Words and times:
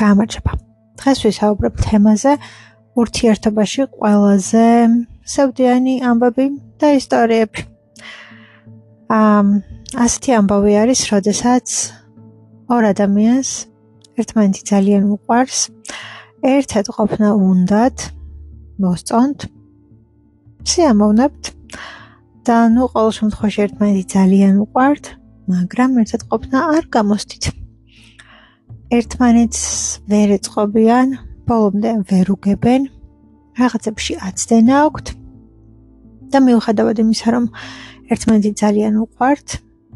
გამარჯობა. 0.00 0.52
დღეს 0.98 1.18
ვისაუბრებ 1.26 1.74
თემაზე 1.86 2.32
ურთიერთობაში 2.98 3.82
ყველაზე 3.94 4.66
სევდიანი 5.34 5.94
ამბები 6.10 6.46
და 6.80 6.88
ისტორიები. 6.98 7.60
ამ 9.14 9.46
ასეთი 10.04 10.30
ამბავი 10.38 10.72
არის, 10.82 11.00
როდესაც 11.14 11.66
ორ 12.74 12.82
ადამიანს 12.94 13.50
ერთმანეთი 14.18 14.62
ძალიან 14.70 15.04
უყვარს, 15.14 15.58
ერთად 16.54 16.86
ყოფნა 16.96 17.28
უნდათ, 17.48 17.96
მოსწონთ, 18.82 19.38
შეამოვნებთ 20.70 21.44
და 22.46 22.56
ნუ 22.74 22.84
ყოველ 22.94 23.12
შემთხვევაში 23.18 23.60
ერთმანეთი 23.66 24.04
ძალიან 24.16 24.54
უყვართ, 24.64 25.04
მაგრამ 25.52 25.90
ერთად 26.02 26.22
ყოფნა 26.30 26.58
არ 26.76 26.84
გამოსდით. 26.94 27.63
ერთმანეთს 28.92 29.60
ვერ 30.12 30.34
ეწყობიან, 30.36 31.14
ბოლომდე 31.48 31.92
ვერ 32.10 32.30
უგებენ, 32.34 32.82
რაღაცებში 33.56 34.14
აცდენა 34.28 34.74
აქვთ 34.84 35.06
და 36.32 36.38
მიუხედავად 36.44 37.00
იმისა, 37.04 37.28
რომ 37.34 37.44
ერთმანეთი 38.12 38.52
ძალიან 38.60 38.94
უყვართ 39.04 39.48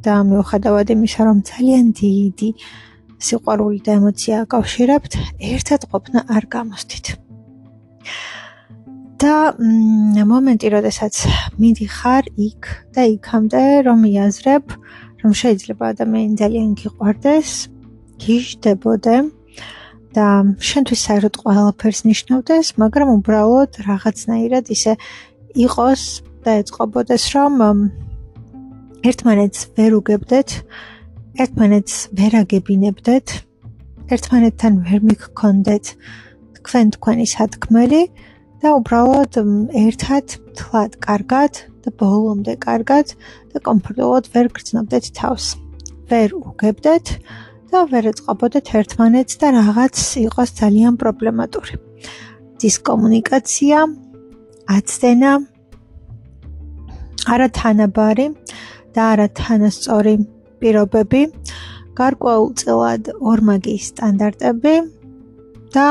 და 0.05 0.15
მიუხედავად 0.31 0.89
იმისა, 0.97 1.21
რომ 1.29 1.39
ძალიან 1.45 1.85
დიდი 2.01 2.51
სიყვარული 3.19 3.81
და 3.85 3.91
ემოცია 3.99 4.37
აკავშირებთ, 4.47 5.13
ერთად 5.53 5.81
ყოფნა 5.93 6.21
არ 6.33 6.45
გამოსდით. 6.55 7.07
და 9.19 9.35
მომენტი, 9.59 10.69
როდესაც 10.79 11.15
მიდიხარ 11.59 12.25
იქ 12.39 12.63
და 12.95 13.03
იქამდე, 13.19 13.63
რომ 13.91 14.01
იაზრებ, 14.07 14.67
რომ 15.23 15.33
შეიძლება 15.35 15.85
ადამიანი 15.93 16.35
ძალიან 16.39 16.69
გიყვარდეს, 16.79 17.51
გიждდებოდე 18.23 19.17
და 20.17 20.27
შენთვის 20.69 21.01
საერთოდ 21.07 21.35
ყველაფერს 21.43 22.01
ნიშნავდეს, 22.09 22.67
მაგრამ 22.81 23.09
უბრალოდ 23.19 23.71
რაღაცნაირად 23.87 24.71
ისე 24.75 24.97
იყოს 25.55 26.03
და 26.45 26.51
ეწყობოდეს, 26.63 27.25
რომ 27.37 27.53
ერთმანეთს 29.09 29.61
ვერ 29.79 29.93
უგებდეთ, 30.01 30.49
ერთმანეთს 31.43 31.95
ვერ 32.19 32.33
აგებინებდეთ, 32.43 33.27
ერთმანეთთან 34.09 34.73
ვერ 34.89 35.01
მიგქონდეთ 35.09 35.85
თქვენ 36.59 36.87
თქვენი 36.97 37.27
სათქმელი 37.29 38.03
და 38.63 38.69
უბრალოდ 38.79 39.39
ერთად 39.85 40.35
თლად 40.59 40.97
კარგად 41.05 41.63
და 41.85 41.93
ბოლომდე 42.01 42.55
კარგად 42.65 43.15
და 43.55 43.63
კომფორტულად 43.69 44.29
ვერ 44.35 44.51
გრძნობდეთ 44.57 45.05
თავს. 45.15 45.47
ვერ 46.11 46.35
უგებდეთ 46.35 47.07
და 47.69 47.85
ვერ 47.93 48.09
ეწყობოდეთ 48.13 48.67
ერთმანეთს 48.81 49.35
და 49.41 49.49
რაღაც 49.59 49.97
იყოს 50.25 50.51
ძალიან 50.61 50.95
პრობლემატური. 51.01 51.75
დისკომუნიკაცია, 52.59 53.79
აცდენა, 54.77 55.33
არათანაბარი 57.35 58.27
და 58.95 59.03
არათანასწორი 59.13 60.15
პირობები, 60.61 61.23
გარკვეულწილად 61.99 63.13
ორმაგი 63.31 63.77
სტანდარტები 63.89 64.75
და 65.75 65.89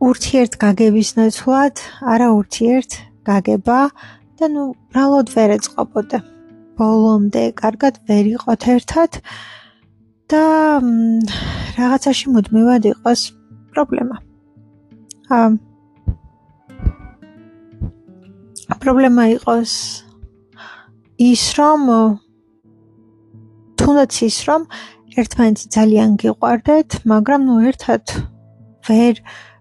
ურთიერთ 0.00 0.56
გაგების 0.64 1.10
ნაცვლად, 1.18 1.80
არა 2.12 2.28
ურთიერთ 2.38 2.92
გაგება 3.28 3.80
და 4.40 4.48
ნუ 4.52 4.64
ბრალოდ 4.92 5.32
ვერ 5.36 5.56
ეწყობოდე. 5.56 6.20
ბოლომდე 6.80 7.42
კარგად 7.60 8.00
ვერ 8.08 8.24
იყოთ 8.34 8.62
ერთად. 8.74 9.20
და 10.30 10.44
რაღაცაში 11.78 12.30
მუდმივად 12.34 12.86
იყოს 12.92 13.20
პრობლემა. 13.74 14.16
აა 15.30 15.48
პრობლემა 18.80 19.24
იყოს 19.36 19.72
ის 21.20 21.42
რომ 21.58 21.80
თუნდაც 23.80 24.12
ის 24.28 24.38
რომ 24.48 24.62
ერთმანეთს 25.20 25.62
ძალიან 25.76 26.10
გიყვარდეთ, 26.22 26.90
მაგრამ 27.12 27.40
ნუ 27.48 27.56
ერთად 27.70 28.04
ვერ 28.88 29.14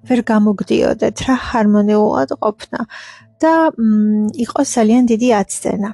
ვერ 0.07 0.19
გამოგდიოდეთ 0.31 1.17
რა 1.27 1.35
ჰარმონიულად 1.49 2.29
ყოფნა 2.39 2.79
და 3.41 3.53
იყოს 4.45 4.67
ძალიან 4.77 5.03
დიდი 5.11 5.29
აცდენა. 5.41 5.91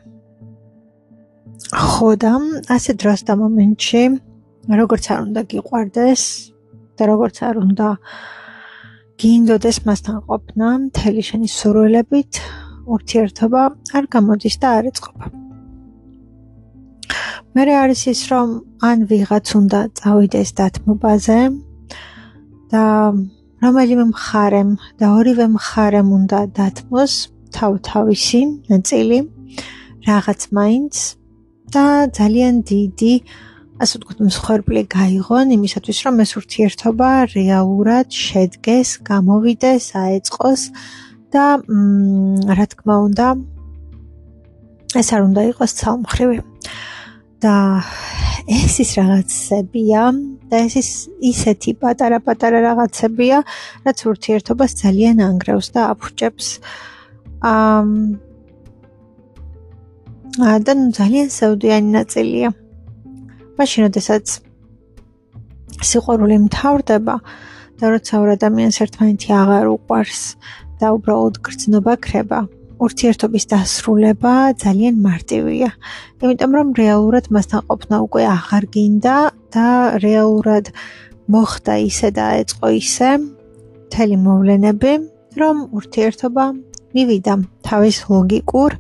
ხო 1.74 2.10
და 2.22 2.34
ასე 2.76 2.92
დროს 3.02 3.20
და 3.28 3.34
მომენტში 3.42 4.04
როგორც 4.66 5.06
არ 5.14 5.20
უნდა 5.28 5.42
გიყვარდეს 5.52 6.24
და 6.98 7.04
როგორც 7.12 7.38
არ 7.46 7.56
უნდა 7.62 7.88
გინდოდეს 9.22 9.78
მასთან 9.88 10.18
ყოფნა 10.28 10.68
მთელი 10.90 11.22
შენი 11.30 11.48
სურვილებით 11.60 12.34
ურთიერთობა 12.96 13.62
არ 13.98 14.04
გამოდის 14.16 14.56
და 14.62 14.68
არ 14.78 14.86
ეწყობა. 14.92 15.26
მე 17.56 17.64
არის 17.84 18.02
ის 18.12 18.22
რომ 18.32 18.50
ან 18.90 18.98
ვიღაც 19.10 19.48
უნდა 19.56 19.80
წავიდეს 20.00 20.50
დათმობაზე 20.60 21.40
და 22.74 22.86
რომელიმე 23.64 24.06
მხარემ 24.12 24.72
და 25.00 25.06
ორივე 25.18 25.48
მხარემ 25.56 26.10
უნდა 26.20 26.40
დათმოს 26.58 27.14
თავ-თავისი 27.56 28.42
ნაწილი 28.72 29.20
რაღაც 30.10 30.42
მაინც 30.58 30.94
და 31.74 31.86
ძალიან 32.18 32.56
დიდი 32.72 33.14
ასე 33.76 34.00
ვთქვათ, 34.00 34.20
მსხვერპლი 34.24 34.82
გაიღონ 34.88 35.48
იმისათვის, 35.58 35.98
რომ 36.08 36.16
ეს 36.24 36.32
ურთიერთობა 36.40 37.10
რეალურად 37.36 38.08
შედგეს, 38.16 38.90
გამოვიდეს, 39.04 39.86
აეწყოს 40.00 40.62
და 41.36 41.46
რა 42.56 42.66
თქმა 42.72 42.96
უნდა 43.10 43.28
ეს 44.96 45.08
არ 45.12 45.22
უნდა 45.28 45.42
იყოს 45.52 45.72
ცალმხრივი. 45.80 46.40
და 47.46 47.84
ეს 48.48 48.80
ის 48.82 48.92
რაღაცებია 48.98 50.02
და 50.50 50.56
ეს 50.66 50.74
ის 50.82 50.90
ისეთი 51.32 51.72
პატარა-პატარა 51.82 52.60
რაღაცებია, 52.64 53.38
რაც 53.86 53.98
ურთიერთობას 54.12 54.72
ძალიან 54.82 55.18
ანგრევს 55.30 55.68
და 55.76 55.82
აფუჭებს. 55.94 56.48
აა 57.46 57.84
და 60.66 60.74
ძალიან 61.00 61.28
საუდიანი 61.40 61.90
ნაწილია. 62.00 62.50
მაშინ 63.60 63.88
როდესაც 63.88 64.26
სიყვარული 65.90 66.38
მთავრდება 66.48 67.16
და 67.80 67.86
როცა 67.92 68.14
ორ 68.24 68.30
ადამიანს 68.36 68.78
ერთმანეთი 68.86 69.30
აღარ 69.42 69.66
უყვარს 69.76 70.22
და 70.80 70.92
უბრალოდ 70.96 71.40
გრძნობა 71.46 71.94
ქრება 72.06 72.40
ურთიერთობის 72.76 73.46
დასრულება 73.52 74.34
ძალიან 74.60 75.00
მარტივია. 75.00 75.70
იმიტომ 76.24 76.52
რომ 76.58 76.68
რეალურად 76.76 77.26
მასთან 77.32 77.62
ყოფნა 77.72 77.96
უკვე 78.04 78.24
აღარ 78.36 78.64
გინდა 78.76 79.18
და 79.56 79.68
რეალურად 80.04 80.66
მოხდა 81.32 81.74
ისე 81.88 82.10
და 82.18 82.26
ეწყო 82.44 82.68
ისე 82.76 83.10
მთელი 83.24 84.16
მოვლენები, 84.28 84.92
რომ 85.40 85.56
ურთიერთობა 85.78 86.46
მივიდა 86.96 87.34
თავის 87.68 87.98
ლოგიკურ 88.12 88.72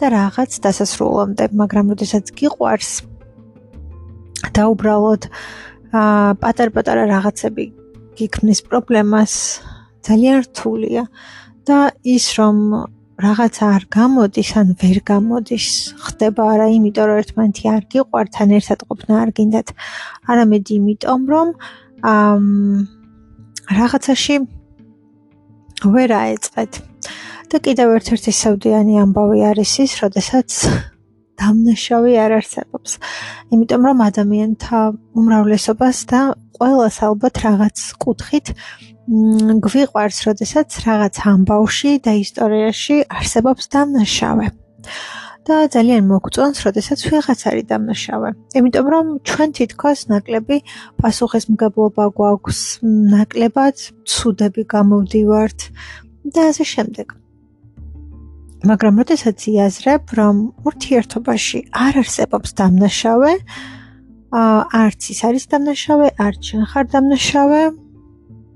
და 0.00 0.06
რაღაც 0.08 0.50
დასასრულამდე, 0.64 1.44
მაგრამ 1.60 1.84
როდესაც 1.92 2.24
გიყვარს 2.38 2.90
და 4.56 4.62
უბრალოდ 4.72 5.22
აა 5.94 6.34
პატარ-პატარა 6.42 7.04
რაღაცები 7.14 7.64
გიქმნის 8.18 8.60
პრობლემას. 8.68 9.32
ძალიან 10.04 10.36
რთულია. 10.44 11.04
და 11.64 11.96
ის 12.04 12.24
რომ 12.36 12.56
რაღაცა 13.16 13.64
არ 13.76 13.84
გამოდის 13.88 14.50
ან 14.60 14.68
ვერ 14.76 14.98
გამოდის 15.00 15.66
ხდება 15.96 16.42
არა 16.52 16.66
იმიტომ 16.76 17.06
რომ 17.08 17.20
ერთმანეთი 17.24 17.64
არ 17.72 17.82
გიყვართ 17.92 18.32
ან 18.44 18.50
ერთად 18.58 18.80
ყოფნა 18.84 19.14
არ 19.22 19.30
გინდათ 19.38 19.68
არამედ 20.28 20.64
იმიტომ 20.76 21.20
რომ 21.32 21.48
აა 22.04 22.36
რაღაცაში 23.80 24.34
ვერ 25.94 26.10
აეწყეთ 26.20 26.72
და 27.54 27.56
კიდევ 27.64 27.88
ერთ-ერთი 27.96 28.32
საუდიანი 28.34 28.94
ამბავი 29.04 29.40
არის 29.46 29.72
ის, 29.84 29.92
როდესაც 30.02 30.48
დამნაშავე 31.40 32.12
არ 32.24 32.32
არსებობს. 32.40 32.90
იმიტომ 33.54 33.82
რომ 33.88 33.98
ადამიანთა 34.08 34.78
უმრავლესობას 35.18 35.98
და 36.10 36.20
ყოველას 36.58 36.96
ალბათ 37.08 37.34
რაღაც 37.46 37.76
კუთხით 38.04 38.46
გვიყვარს, 39.64 40.18
როდესაც 40.28 40.68
რაღაც 40.88 41.14
ამბავში 41.28 41.90
და 42.04 42.12
ისტორიაში 42.24 42.96
არსებობს 43.08 43.64
დამნაშავე. 43.74 44.46
და 45.44 45.68
ძალიან 45.68 46.08
მოგწონს, 46.08 46.58
როდესაც 46.64 46.98
ვიღაც 47.04 47.40
არის 47.48 47.64
დამნაშავე. 47.68 48.28
იმიტომ 48.58 48.86
რომ 48.94 49.06
ჩვენ 49.28 49.50
თითქოს 49.58 50.00
ნაკლები 50.08 50.56
პასუხისმგებლობა 51.00 52.04
გვაქვს, 52.16 52.60
ნაკლებად 53.12 53.76
ცუდები 54.08 54.62
გამოვდივართ 54.72 55.60
და 56.32 56.40
ასე 56.48 56.64
შემდეგ. 56.64 57.23
მაგრამ 58.64 58.94
როდესაც 59.02 59.38
იაზრებ, 59.52 60.02
რომ 60.18 60.36
ურთიერთობაში 60.68 61.58
არ 61.84 61.94
არსებობს 62.02 62.50
დამნაშავე, 62.60 63.32
არც 64.34 65.00
ის 65.12 65.20
არის 65.28 65.44
დამნაშავე, 65.52 66.06
არც 66.26 66.40
შენ 66.48 66.62
ხარ 66.70 66.86
დამნაშავე 66.94 67.62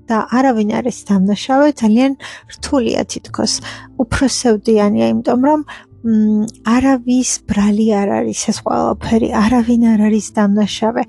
და 0.09 0.17
არავინ 0.37 0.69
არის 0.79 0.97
დამნაშავე, 1.09 1.67
ძალიან 1.81 2.11
რთულია 2.53 3.01
თითქოს. 3.13 3.53
უფრო 4.01 4.25
სევდიანია, 4.41 5.05
იმიტომ 5.13 5.41
რომ 5.49 5.59
არავის 6.75 7.31
ბრალი 7.49 7.87
არ 8.01 8.09
არის 8.19 8.41
ეს 8.51 8.57
ყველაფერი, 8.65 9.29
არავინ 9.45 9.81
არ 9.93 9.99
არის 10.07 10.27
დამნაშავე. 10.37 11.03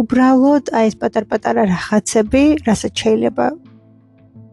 უბრალოდ 0.00 0.64
აი 0.78 0.84
ეს 0.90 0.96
პატარ-პატარა 1.02 1.62
რაღაცები, 1.74 2.42
რასაც 2.68 2.94
შეიძლება 3.02 3.46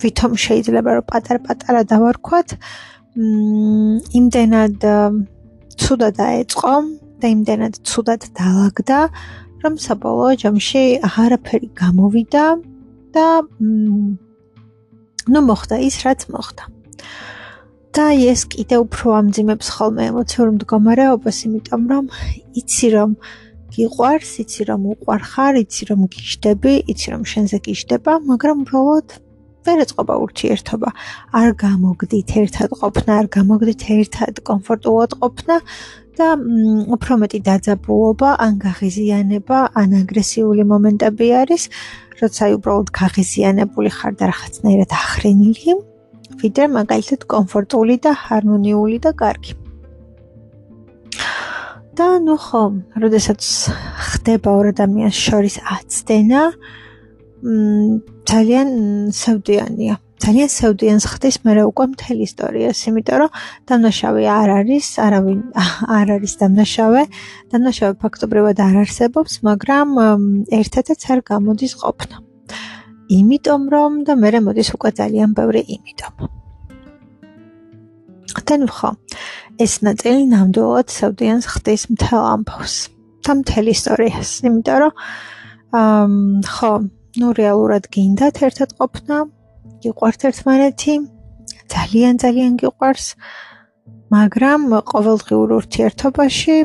ვითომ 0.04 0.34
შეიძლება 0.46 0.90
რომ 0.98 1.06
პატარ-პატარა 1.14 1.82
დავარქვათ, 1.94 2.50
მ 2.58 2.93
იმდენად 3.14 4.86
ცუდად 5.78 6.18
აეწყო 6.18 6.74
და 7.22 7.30
იმდენად 7.30 7.76
ცუდად 7.86 8.26
დაალაგდა, 8.38 9.00
რომ 9.64 9.74
საბოლოო 9.86 10.34
ჯამში 10.42 10.84
არაფერი 11.08 11.70
გამოვიდა 11.78 12.46
და 13.14 13.28
ну 15.30 15.40
მოხდა 15.50 15.78
ის 15.88 15.96
რაც 16.06 16.26
მოხდა. 16.34 16.64
და 17.94 18.10
ეს 18.18 18.50
კიდე 18.50 18.82
უფრო 18.82 19.08
ამძიმებს 19.22 19.68
ხოლმე 19.70 20.04
ემოციურ 20.10 20.48
მდგომარეობას, 20.58 21.38
იმიტომ 21.46 21.82
რომ 21.94 22.06
იცი 22.58 22.88
რომ 22.98 23.12
გიყვარს, 23.74 24.32
იცი 24.44 24.64
რომ 24.70 24.82
უყვარხარ, 24.94 25.54
იცი 25.62 25.84
რომ 25.94 26.02
გიждდები, 26.10 26.74
იცი 26.90 27.08
რომ 27.14 27.22
შენზე 27.32 27.58
გიждდება, 27.68 28.14
მაგრამ 28.30 28.66
უბრალოდ 28.66 29.08
ვერ 29.66 29.78
ეწყობა 29.86 30.14
ურთიერთობა. 30.26 30.90
არ 31.40 31.50
გამოგდით 31.64 32.30
ერთად 32.42 32.70
ყოფნა, 32.82 33.12
არ 33.22 33.28
გამოგდით 33.38 33.84
ერთად 33.98 34.34
კომფორტულად 34.50 35.12
ყოფნა 35.22 35.56
და 36.18 36.28
უფრო 36.96 37.14
მეტი 37.22 37.40
დაძაბულობა, 37.48 38.30
ან 38.46 38.54
გაღიზიანება, 38.66 39.58
ან 39.82 39.90
აგრესიული 40.02 40.64
მომენტები 40.74 41.28
არის, 41.42 41.64
როცა 42.22 42.44
უბრალოდ 42.58 42.88
გაღიზიანებული 43.02 43.90
ხარ 43.98 44.14
და 44.20 44.24
რაღაცნაირად 44.32 44.92
ახრენილი. 45.02 45.72
ვიდრე 46.42 46.66
მაგალითად 46.78 47.22
კომფორტული 47.34 47.96
და 48.04 48.12
ჰარმონიული 48.24 48.98
და 49.06 49.12
კარგი. 49.22 49.54
და 51.94 52.08
ნუ 52.26 52.36
ხო, 52.42 52.64
როდესაც 52.98 53.42
ხდება 54.10 54.50
ორ 54.50 54.66
ადამიანს 54.74 55.18
შორის 55.26 55.56
აცდენა, 55.62 56.42
მ 56.50 56.83
ძალიან 57.44 58.70
სევდიანია. 59.12 59.96
ძალიან 60.24 60.48
სევდიანს 60.48 61.06
ხდის 61.12 61.38
მე 61.44 61.52
რა 61.58 61.64
უკვე 61.68 61.86
მთელი 61.94 62.24
ისტორიას, 62.24 62.80
იმიტომ 62.88 63.18
რომ 63.20 63.32
დამნაშავე 63.68 64.24
არ 64.32 64.50
არის, 64.64 64.88
არავინ 65.04 65.40
არ 66.00 66.08
არის 66.16 66.34
დამნაშავე. 66.40 67.02
დამნაშავე 67.52 67.94
ფაქტობრივად 68.04 68.58
არ 68.64 68.76
არსებობს, 68.84 69.34
მაგრამ 69.44 69.88
ერთადაც 70.60 71.02
არ 71.12 71.20
გამოდის 71.28 71.74
ყოფნა. 71.84 72.16
იმიტომ 73.12 73.62
რომ 73.74 73.92
და 74.08 74.14
მე 74.16 74.30
მოდის 74.48 74.70
უკვე 74.80 74.90
ძალიან 75.00 75.30
ბევრი 75.36 75.62
იმიტომ. 75.76 76.14
და 78.48 78.56
ნუ 78.60 78.68
ხო, 78.68 78.90
ეს 79.62 79.74
ნაწილი 79.86 80.26
ნამდვილად 80.34 80.88
სევდიანს 80.90 81.46
ხდის 81.54 81.84
მთელ 81.94 82.24
ამბავს. 82.34 82.76
და 83.24 83.32
მთელ 83.40 83.66
ისტორიას, 83.76 84.30
იმიტომ 84.48 84.78
რომ 84.84 84.94
აა 85.80 86.08
ხო, 86.56 86.72
ნუ 87.14 87.28
რეალურად 87.38 87.86
გინდათ 87.94 88.40
ერთად 88.48 88.70
ყოფნა, 88.82 89.18
გიყვართ 89.86 90.22
ერთმანეთი, 90.30 90.94
ძალიან 91.74 92.14
ძალიან 92.24 92.54
გიყვარს. 92.62 93.08
მაგრამ 94.14 94.62
ყოველდღიურ 94.94 95.50
ურთიერთობაში 95.60 96.56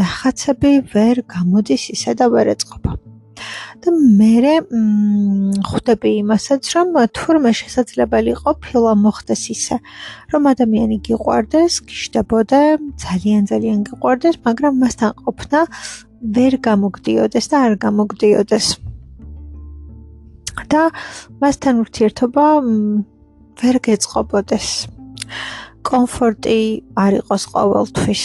ნახაცები 0.00 0.72
ვერ 0.94 1.16
გამოდის 1.34 1.82
ისე 1.94 2.12
და 2.16 2.26
ვერ 2.32 2.46
ეწყობა. 2.56 2.92
და 3.80 3.88
მე 4.20 4.56
ხვდები 5.68 6.10
იმასაც, 6.22 6.62
რომ 6.74 6.88
თურმე 7.16 7.52
შესაძლებელი 7.60 8.32
ყოფილა 8.44 8.92
მოხდეს 9.04 9.42
ისე, 9.56 9.76
რომ 10.32 10.42
ადამიანი 10.52 10.96
გიყვარდეს, 11.08 11.72
გიშდებოდა, 11.88 12.60
ძალიან 13.04 13.42
ძალიან 13.52 13.78
გიყვარდეს, 13.88 14.36
მაგრამ 14.46 14.72
მასთან 14.82 15.10
ყოფნა 15.24 15.60
ვერ 16.36 16.52
გამოგდიოდეს 16.68 17.46
და 17.50 17.56
არ 17.66 17.72
გამოგდიოდეს. 17.84 18.66
და 20.68 20.82
მასთან 21.40 21.74
ურთიერთობა 21.84 22.46
ვერ 23.60 23.76
გეწყობოდეს. 23.86 24.68
კომფორტი 25.86 26.60
არ 26.96 27.12
იყოს 27.20 27.42
ყოველთვის. 27.54 28.24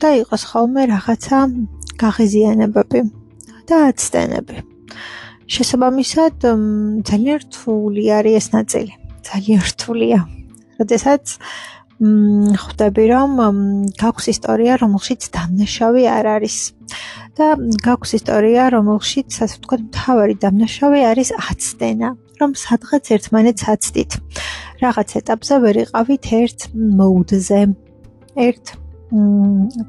და 0.00 0.08
იყოს 0.20 0.42
ხოლმე 0.50 0.82
რაღაცა 0.92 1.38
გაღიზიანებები. 2.02 3.00
და 3.66 3.76
აცდენები. 3.90 4.56
შესაბამისად, 5.54 6.34
ძალიან 7.08 7.38
რთული 7.44 8.04
არის 8.18 8.34
ეს 8.40 8.46
ნაწილი. 8.56 8.92
ძალიან 9.26 9.60
რთულია. 9.70 10.20
მ 10.76 10.84
ხვდები 11.96 13.04
რომ 13.08 13.30
გაქვს 13.96 14.26
ისტორია, 14.34 14.72
რომელშიც 14.82 15.22
დამნაშავე 15.32 16.02
არ 16.12 16.26
არის. 16.36 16.56
და 17.36 17.52
გაქვს 17.84 18.10
ისტორია, 18.16 18.62
რომელშიც 18.72 19.28
ასე 19.44 19.56
ვთქვათ, 19.60 19.80
მთავარი 19.92 20.34
დამნაშავე 20.40 21.00
არის 21.04 21.30
აცდენა, 21.36 22.08
რომ 22.40 22.50
სადღაც 22.56 23.04
ერთმანეთს 23.16 23.62
აცდით. 23.72 24.10
რაღაც 24.80 25.08
ეტაპზე 25.20 25.54
ვერ 25.64 25.76
იყავით 25.84 26.24
ერთ 26.40 26.60
მოუდზე, 26.72 27.60
ერთ 28.46 28.64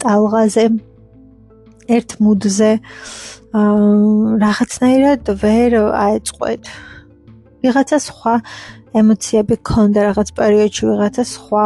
ტალღაზე, 0.04 0.66
ერთ 1.88 2.10
მუდზე. 2.24 2.72
რაღაცნაირად 4.44 5.24
ვერ 5.44 5.72
აეწყვეთ. 6.04 6.64
ვიღაცა 7.64 7.98
სხვა 8.08 8.34
ემოციები 9.02 9.56
ქონდა 9.70 10.00
რაღაც 10.10 10.30
პერიოდში, 10.40 10.84
ვიღაცა 10.90 11.24
სხვა 11.36 11.66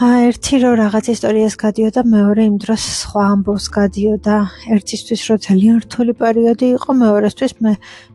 ა 0.00 0.08
ერთი 0.24 0.56
რო 0.64 0.70
რაღაც 0.80 1.06
ისტორიას 1.12 1.54
გადიოდა, 1.60 2.00
მეორე 2.08 2.42
იმ 2.48 2.56
დროს 2.64 2.82
სხვა 3.04 3.22
ამბავს 3.34 3.66
გადიოდა. 3.68 4.36
ერთისთვის 4.74 5.22
რო 5.28 5.36
ძალიან 5.44 5.76
რთული 5.84 6.12
პერიოდი 6.22 6.66
იყო, 6.76 6.90
მეორესთვის 7.04 7.52
მე 7.60 7.72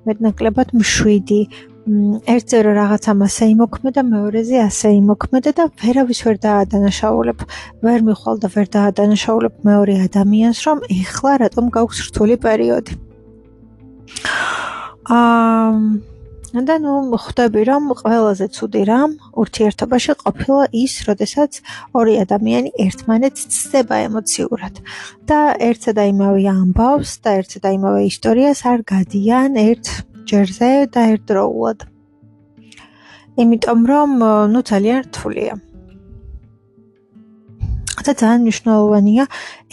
მეტნაკლებად 0.09 0.67
მშვიდი. 0.81 1.41
ერთზე 2.33 2.57
რომ 2.65 2.73
რაღაცა 2.81 3.11
მასე 3.21 3.45
იმოქმედა, 3.53 4.01
მეორეზე 4.01 4.57
ასე 4.65 4.87
იმოქმედა 5.01 5.51
და 5.57 5.63
ვერავის 5.77 6.19
ვერ 6.25 6.35
დაადანაშაულებ. 6.45 7.39
ვერ 7.85 7.99
მიხვალ 8.09 8.35
და 8.41 8.47
ვერ 8.55 8.67
დაადანაშაულებ 8.77 9.53
მეორე 9.69 9.93
ადამიანს, 10.09 10.59
რომ 10.65 10.77
ეხლა 10.89 11.31
რატომ 11.45 11.65
გაქვს 11.69 11.99
რთული 12.09 12.35
პერიოდი. 12.41 12.91
აა 15.05 16.14
და 16.63 16.75
ნუ 16.79 17.17
ხვდები 17.19 17.61
რომ 17.67 17.83
ყველაზე 17.99 18.45
ცუდი 18.55 18.81
რამ 18.87 19.11
ურთიერთობაში 19.41 20.13
ყოფილა 20.23 20.63
ის, 20.71 20.93
როდესაც 21.07 21.51
ორი 21.91 22.13
ადამიანი 22.23 22.71
ერთმანეთს 22.79 23.41
ცდება 23.51 23.97
ემოციურად 24.07 24.79
და 25.27 25.39
ერთსა 25.67 25.91
და 25.99 26.03
იმავე 26.15 26.47
ამბავს 26.55 27.11
და 27.27 27.29
ერთსა 27.43 27.59
და 27.59 27.69
იმავე 27.75 28.01
ისტორიას 28.07 28.59
არ 28.71 28.79
გადიან 28.87 29.59
ერთ 29.67 29.85
ჯერზე 30.31 30.71
და 30.95 31.01
ერთდროულად. 31.11 31.79
იმიტომ 33.35 33.79
რომ 33.91 34.09
ნუ 34.55 34.59
ძალიან 34.71 34.99
რთულია. 35.11 35.53
და 38.05 38.13
ძალიან 38.13 38.41
მნიშვნელოვანია 38.45 39.23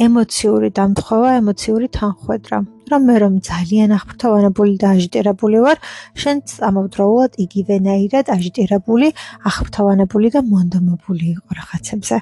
ემოციური 0.00 0.68
დამთხევა, 0.72 1.30
ემოციური 1.40 1.86
თანხვედრა. 1.92 2.58
რომ 2.90 3.02
მე 3.08 3.16
რომ 3.22 3.34
ძალიან 3.46 3.90
აღფრთოვანებული 3.96 4.74
და 4.82 4.86
აჟიტირებული 4.94 5.58
ვარ, 5.64 5.78
შენც 6.22 6.46
ამავდროულად 6.68 7.38
იგივენაირად 7.44 8.26
აჟიტირებული, 8.36 9.08
აღფრთოვანებული 9.48 10.28
და 10.34 10.40
მონდომებული 10.52 11.24
იყო 11.36 11.50
რაღაცებზე. 11.58 12.16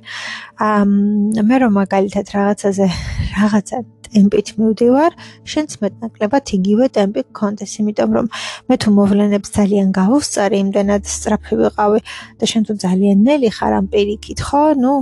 აა 0.61 0.83
მე 1.49 1.57
რომ 1.64 1.73
მაგალითად 1.81 2.26
რაღაცაზე 2.37 2.87
რაღაცა 3.40 3.79
ტემპით 4.11 4.49
მივდივარ, 4.59 5.12
შენც 5.47 5.71
მეტნაკლებად 5.83 6.45
იგივე 6.59 6.85
ტემპი 6.97 7.23
გქონდეს, 7.31 7.73
იმიტომ 7.81 8.11
რომ 8.19 8.26
მე 8.69 8.75
თუ 8.83 8.88
მოვლენებს 8.99 9.49
ძალიან 9.59 9.88
გავუსწარი, 9.95 10.57
იმდენად 10.67 11.02
სწრაფი 11.14 11.55
ვიყავი 11.62 12.00
და 12.38 12.45
შენ 12.50 12.62
თუ 12.67 12.75
ძალიან 12.85 13.19
ნელი 13.29 13.50
ხარ 13.55 13.73
ამ 13.79 13.87
პირიქით, 13.93 14.38
ხო? 14.50 14.64
ნუ 14.83 14.95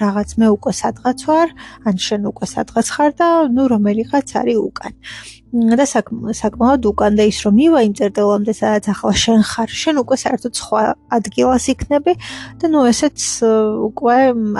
რაღაც 0.00 0.30
მე 0.38 0.46
უკვე 0.54 0.72
სადღაც 0.78 1.18
ვარ, 1.28 1.48
ან 1.88 1.96
შენ 2.06 2.22
უკვე 2.30 2.46
სადღაც 2.54 2.86
ხარ 2.94 3.10
და 3.18 3.28
ნუ 3.50 3.64
რომელიღაც 3.72 4.28
არის 4.40 4.58
უკან. 4.68 4.94
და 5.48 5.84
საკმაოდ 5.88 6.82
უკან 6.92 7.12
და 7.16 7.24
ის 7.24 7.38
რომ 7.44 7.54
მივა 7.56 7.80
იმ 7.88 7.92
წერტილამდე 7.98 8.52
სადაც 8.52 8.84
ახლა 8.92 9.12
შენ 9.24 9.40
ხარ, 9.50 9.68
შენ 9.82 9.96
უკვე 10.04 10.16
საერთოდ 10.22 10.52
სხვა 10.60 10.80
ადგილას 11.18 11.64
იქნები 11.72 12.12
და 12.60 12.64
ნუ 12.68 12.80
ესეც 12.92 13.18
უკვე 13.88 14.16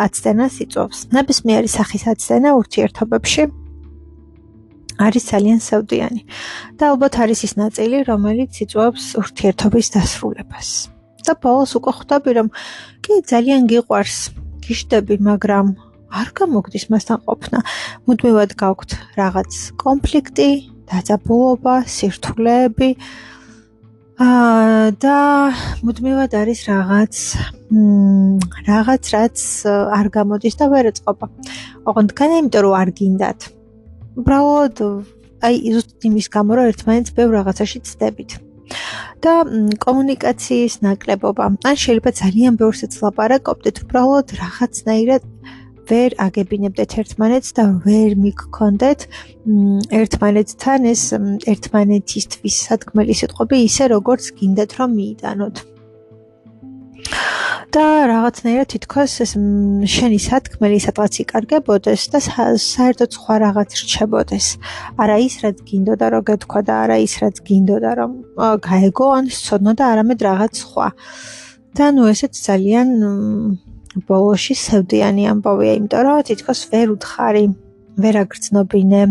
აცდენას 0.07 0.55
იწვევს. 0.65 0.99
ნებისმიერი 1.13 1.69
სახის 1.69 2.03
აცდენა 2.13 2.51
ურთიერთობებში 2.61 3.43
არის 4.99 5.25
ძალიან 5.31 5.59
სევდიანი 5.63 6.23
და 6.79 6.85
ალბათ 6.91 7.15
არის 7.23 7.41
ის 7.47 7.53
ნაწილი, 7.63 7.97
რომელიც 8.11 8.53
იწვევს 8.65 9.05
ურთიერთობის 9.23 9.87
დასრულებას. 9.95 10.99
და 11.29 11.37
ბოლოს 11.45 11.77
უკვე 11.79 11.93
ხვდები, 11.99 12.31
რომ 12.39 12.49
კი 13.05 13.15
ძალიან 13.33 13.69
გიყვარს, 13.69 14.19
გიშდები, 14.69 15.17
მაგრამ 15.25 15.67
არ 16.09 16.29
გამოგდის 16.39 16.85
მასთან 16.93 17.19
ყოფნა. 17.29 17.59
მუდმივად 18.09 18.53
გაქვთ 18.61 18.91
რაღაც 19.21 19.53
კონფლიქტი, 19.81 20.49
დაძაბულობა, 20.89 21.75
სირთულეები. 21.95 22.91
აა 24.19 24.99
და 24.99 25.19
მუდმივად 25.87 26.33
არის 26.35 26.61
რაღაც 26.67 27.15
მ 27.71 28.43
რაღაც 28.67 29.03
რაც 29.15 29.39
არ 29.99 30.07
გამოდის 30.17 30.55
და 30.59 30.67
ვერ 30.73 30.91
ეწყობა. 30.91 31.27
ოღონდ 31.87 32.11
კანა 32.19 32.35
იმიტომ 32.43 32.63
რომ 32.67 32.75
არ 32.83 32.89
გინდათ. 32.99 33.41
უბრალოდ 34.19 34.77
აი 35.47 35.55
ზუსტ 35.75 36.03
იმის 36.09 36.27
გამო 36.35 36.51
რომ 36.59 36.65
ერთმანეთს 36.73 37.15
ბევრ 37.15 37.31
რაღაცაში 37.39 37.79
ცდებით. 37.87 38.48
და 39.25 39.35
კომუნიკაციის 39.85 40.75
ნაკლებობა. 40.87 41.45
ან 41.69 41.75
შეიძლება 41.83 42.11
ძალიან 42.23 42.53
ბევრსაც 42.61 42.93
ლაპარაკობდეთ, 43.03 43.77
უბრალოდ 43.85 44.27
რაღაცნაირად 44.43 45.23
ვერ 45.89 46.11
აგებინებდეთ 46.21 46.91
ერთმანეთს 47.01 47.51
და 47.57 47.65
ვერ 47.87 48.11
მიგქონდეთ 48.25 49.01
ერთმანეთთან 50.01 50.81
ეს 50.93 51.03
ერთმანეთისთვის 51.53 52.57
სათქმელი 52.69 53.15
სიტყვები 53.21 53.57
ისე 53.69 53.85
როგორც 53.97 54.33
გინდათ 54.39 54.71
რომ 54.79 54.91
მიიტანოთ. 54.99 55.57
და 57.69 58.09
რაღაცნაირად 58.09 58.69
თითქოს 58.73 59.13
ეს 59.25 59.33
შენი 59.93 60.19
სათქმელი 60.25 60.79
სადღაც 60.81 61.19
იკარგებოდეს 61.23 62.03
და 62.13 62.19
საერთოდ 62.25 63.11
სხვა 63.17 63.35
რაღაც 63.45 63.71
რჩებოდეს. 63.81 64.47
არა 64.97 65.17
ის 65.27 65.35
რაც 65.45 65.57
გინდოდა 65.69 66.07
რომ 66.15 66.23
გეთქვა 66.29 66.61
და 66.65 66.75
არა 66.85 66.97
ის 67.05 67.15
რაც 67.23 67.37
გინდოდა 67.49 67.91
რომ 68.01 68.13
გაეგო 68.69 69.07
ან 69.19 69.25
სწოდნო 69.29 69.73
და 69.77 69.85
არამედ 69.93 70.19
რაღაც 70.29 70.53
სხვა. 70.63 70.89
და 71.77 71.87
ნუ 71.95 72.03
ესეც 72.13 72.35
ძალიან 72.49 72.89
ბოლოში 74.09 74.55
სევდიანი 74.57 75.23
ამბავია, 75.33 75.73
იმიტომ 75.79 76.03
რომ 76.09 76.25
თითქოს 76.29 76.61
ვერ 76.73 76.87
უთხარი, 76.97 77.45
ვერ 78.03 78.15
აგრძნობინე, 78.25 79.03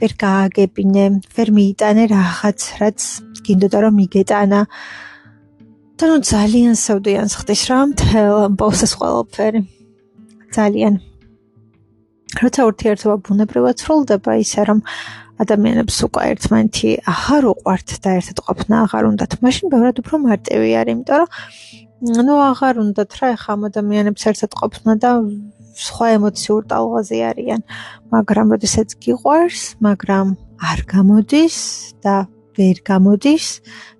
ვერ 0.00 0.12
გააგებინე, 0.24 1.04
ვერ 1.34 1.48
მიიტანე 1.56 2.04
რაღაც, 2.16 2.58
რაც 2.80 3.00
გინდოდა 3.44 3.78
რომ 3.84 3.94
მიგეტანა. 3.98 4.60
და 4.64 5.03
ნუ 6.02 6.16
ძალიან 6.26 6.74
სევდიან 6.74 7.28
ხდის 7.30 7.62
რა 7.70 7.78
მთელ 7.90 8.34
ამბავს 8.50 8.80
ეს 8.86 8.92
ყველაფერი. 8.98 9.60
ძალიან. 10.54 10.94
როცა 12.42 12.60
ურთიერთობა 12.68 13.16
ბუნებრივად 13.26 13.76
სრულდება 13.78 14.32
ისე 14.42 14.60
რომ 14.68 14.78
ადამიანებს 15.42 15.96
უკვე 16.06 16.22
ერთმანეთი 16.34 16.90
აღარ 17.14 17.42
უყვართ 17.54 17.88
და 18.02 18.10
ერთად 18.18 18.38
ყოფნა 18.46 18.74
აღარ 18.84 19.04
უნდათ, 19.10 19.32
მაშინ 19.44 19.66
ბევრად 19.70 19.96
უფრო 20.02 20.14
მარტივი 20.26 20.70
არის, 20.80 20.92
იმიტომ 20.94 21.18
რომ 21.22 21.28
ну 22.04 22.34
აღარ 22.50 22.74
უნდათ 22.82 23.10
რა 23.22 23.28
ეხა 23.38 23.54
ადამიანებს 23.70 24.22
ერთად 24.30 24.50
ყოფნა 24.60 24.92
და 24.98 25.10
სხვა 25.78 26.06
ემოციურ 26.18 26.62
ტალღაზე 26.70 27.18
არიან 27.30 27.60
მაგრამ 28.14 28.46
როდესაც 28.54 28.88
გიყვარს 29.02 29.62
მაგრამ 29.86 30.26
არ 30.70 30.80
გამოდის 30.90 31.56
და 32.04 32.14
ვერ 32.56 32.76
გამოდის. 32.90 33.46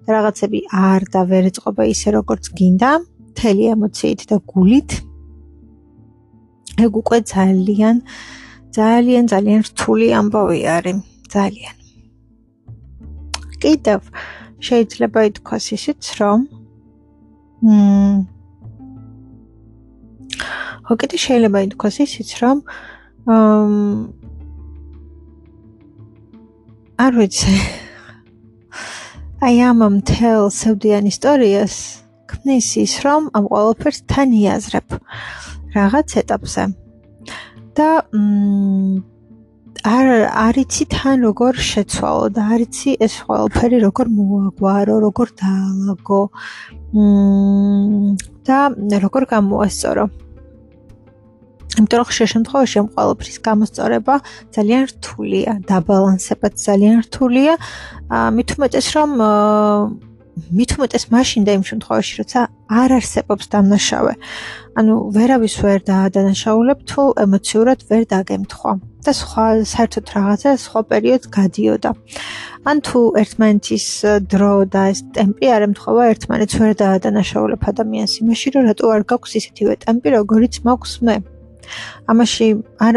და 0.04 0.10
რაღაცები 0.16 0.60
არ 0.70 1.02
და 1.12 1.20
ვერ 1.30 1.44
ეწყობა 1.50 1.82
ისე 1.94 2.08
როგორც 2.18 2.44
გინდა. 2.58 2.90
მთელი 3.30 3.64
ემოციით 3.74 4.20
და 4.30 4.36
გულით. 4.50 4.90
ეგ 6.84 6.92
უკვე 7.00 7.18
ძალიან 7.34 7.96
ძალიან 8.78 9.24
ძალიან 9.32 9.60
რთული 9.68 10.06
ამბავი 10.20 10.60
არის. 10.76 10.98
ძალიან. 11.34 11.74
კიდევ 13.62 14.00
შეიძლება 14.66 15.20
ითქვას 15.28 15.66
ისიც 15.76 16.02
რომ 16.20 16.38
მმ 17.64 18.16
ხო 20.84 20.94
კიდე 21.00 21.16
შეიძლება 21.24 21.58
ითქვას 21.66 21.96
ისიც 22.04 22.30
რომ 22.40 22.56
არ 27.04 27.12
ვიცი 27.18 27.54
აი 29.44 29.58
ამ 29.60 29.80
მთელ 29.98 30.46
სევდიან 30.56 31.04
ისტორიას 31.10 31.74
ქმნის 32.32 32.68
ის 32.80 32.94
რომ 33.04 33.26
ამ 33.36 33.48
ყველაფერს 33.52 33.98
თან 34.08 34.30
იაზრებ 34.40 34.94
რაღაც 35.74 36.14
ეტაპზე 36.20 36.64
და 37.76 37.88
მ 38.14 39.02
არ 39.84 40.08
არიცი 40.32 40.84
თან 40.94 41.26
როგორ 41.28 41.60
შეცვალო 41.60 42.32
და 42.32 42.42
არიცი 42.56 42.96
ეს 43.04 43.20
ყველაფერი 43.28 43.80
როგორ 43.84 44.08
მოაგვარო, 44.16 44.94
როგორ 45.04 45.28
დაალაგო. 45.40 46.20
მმ 46.96 48.16
და 48.48 48.58
როგორ 49.04 49.28
გამოასწორო. 49.34 50.04
იმიტომ 51.78 51.98
რომ 52.00 52.08
ხშირ 52.10 52.28
შემთხვევაში 52.34 52.76
ამ 52.80 52.88
ყველაფრის 52.94 53.36
გამოსწორება 53.46 54.14
ძალიან 54.56 54.82
რთულია, 54.90 55.52
დაბალანსება 55.70 56.46
ძალიან 56.66 56.96
რთულია. 57.06 57.52
მით 58.36 58.48
უმეტეს 58.56 58.86
რომ 58.96 59.10
მით 60.34 60.70
უმეტეს 60.76 61.04
მაშინ 61.14 61.42
და 61.46 61.52
იმ 61.58 61.64
შემთხვევაში, 61.70 62.12
როცა 62.20 62.40
არ 62.80 62.90
არსებობს 62.98 63.44
დამნაშავე. 63.54 64.14
ანუ 64.78 64.94
ვერავის 65.14 65.54
ვერ 65.62 65.78
დაადანაშაულებ 65.90 66.78
თუ 66.90 67.02
ემოციურად 67.24 67.78
ვერ 67.90 68.02
დაგემთხვა. 68.14 68.72
და 69.04 69.12
სხვა 69.12 69.46
საერთოდ 69.68 70.06
რაღაცა 70.16 70.50
სხვა 70.64 70.80
პერიოდს 70.90 71.28
გადიოდა. 71.36 71.90
ან 72.70 72.76
თუ 72.86 73.00
ერთმანეთის 73.20 73.86
დრო 74.32 74.52
და 74.74 74.82
ეს 74.92 75.00
ტემპი 75.16 75.46
არ 75.56 75.62
ემთხვევა 75.68 76.02
ერთმანეთს 76.12 76.54
ვერ 76.60 76.72
დაადანაშაულებ 76.82 77.62
ადამიანს 77.70 78.12
იმაში, 78.24 78.48
რომ 78.56 78.62
რატო 78.68 78.84
არ 78.96 79.02
გაქვს 79.12 79.32
ისეთივე 79.40 79.74
ტემპი, 79.84 80.08
როგორიც 80.16 80.54
მაქვს 80.64 80.92
მე. 81.04 81.16
ამაში 82.10 82.48
არ 82.86 82.94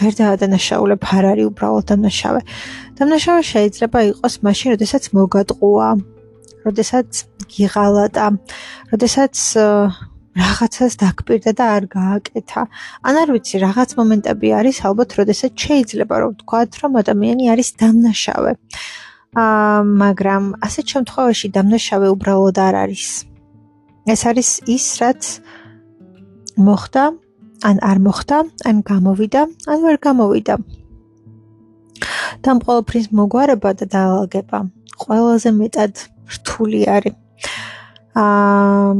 ვერ 0.00 0.12
დაადანაშაულებ, 0.20 1.02
არ 1.16 1.24
არის 1.32 1.46
უბრალოდ 1.50 1.84
დამნაშავე. 1.90 2.40
დამნაშავე 2.98 3.42
შეიძლება 3.52 3.98
იყოს 4.10 4.34
მაშინ, 4.46 4.68
როდესაც 4.74 5.04
მოგატყუა, 5.16 5.88
როდესაც 6.66 7.08
გიღალა, 7.52 8.04
როდესაც 8.92 9.34
რაღაცას 10.34 10.98
დაგპირდა 10.98 11.52
და 11.54 11.64
არ 11.78 11.84
გააკეთა. 11.94 12.62
ან 13.06 13.14
არ 13.22 13.28
ვიცი, 13.34 13.56
რაღაც 13.66 13.90
მომენტები 13.98 14.48
არის 14.58 14.76
ალბათ, 14.88 15.10
როდესაც 15.20 15.52
შეიძლება 15.54 16.14
რომ 16.20 16.30
ვთქვათ, 16.34 16.70
რომ 16.82 16.92
ადამიანი 17.02 17.44
არის 17.54 17.68
დამნაშავე. 17.78 18.52
აა, 19.34 19.78
მაგრამ 20.02 20.44
ასეთ 20.66 20.86
შემთხვევაში 20.94 21.46
დამნაშავე 21.54 22.08
უბრალოდ 22.14 22.56
არ 22.66 22.74
არის. 22.84 23.06
ეს 24.04 24.20
არის 24.30 24.48
ის, 24.68 24.86
რაც 25.00 25.22
მოხდა, 26.66 27.04
ან 27.62 27.76
არ 27.90 27.98
მოხდა, 28.06 28.38
ან 28.68 28.76
გამოვიდა, 28.90 29.42
ან 29.70 29.78
ვერ 29.86 29.96
გამოვიდა. 30.06 30.54
და 32.44 32.50
ყოველფრის 32.60 33.06
მოგვარება 33.16 33.70
და 33.78 33.84
დაალაგება 33.94 34.58
ყველაზე 35.02 35.50
მეტად 35.60 35.92
რთული 36.34 36.80
არის. 36.96 37.14
აა 38.14 38.92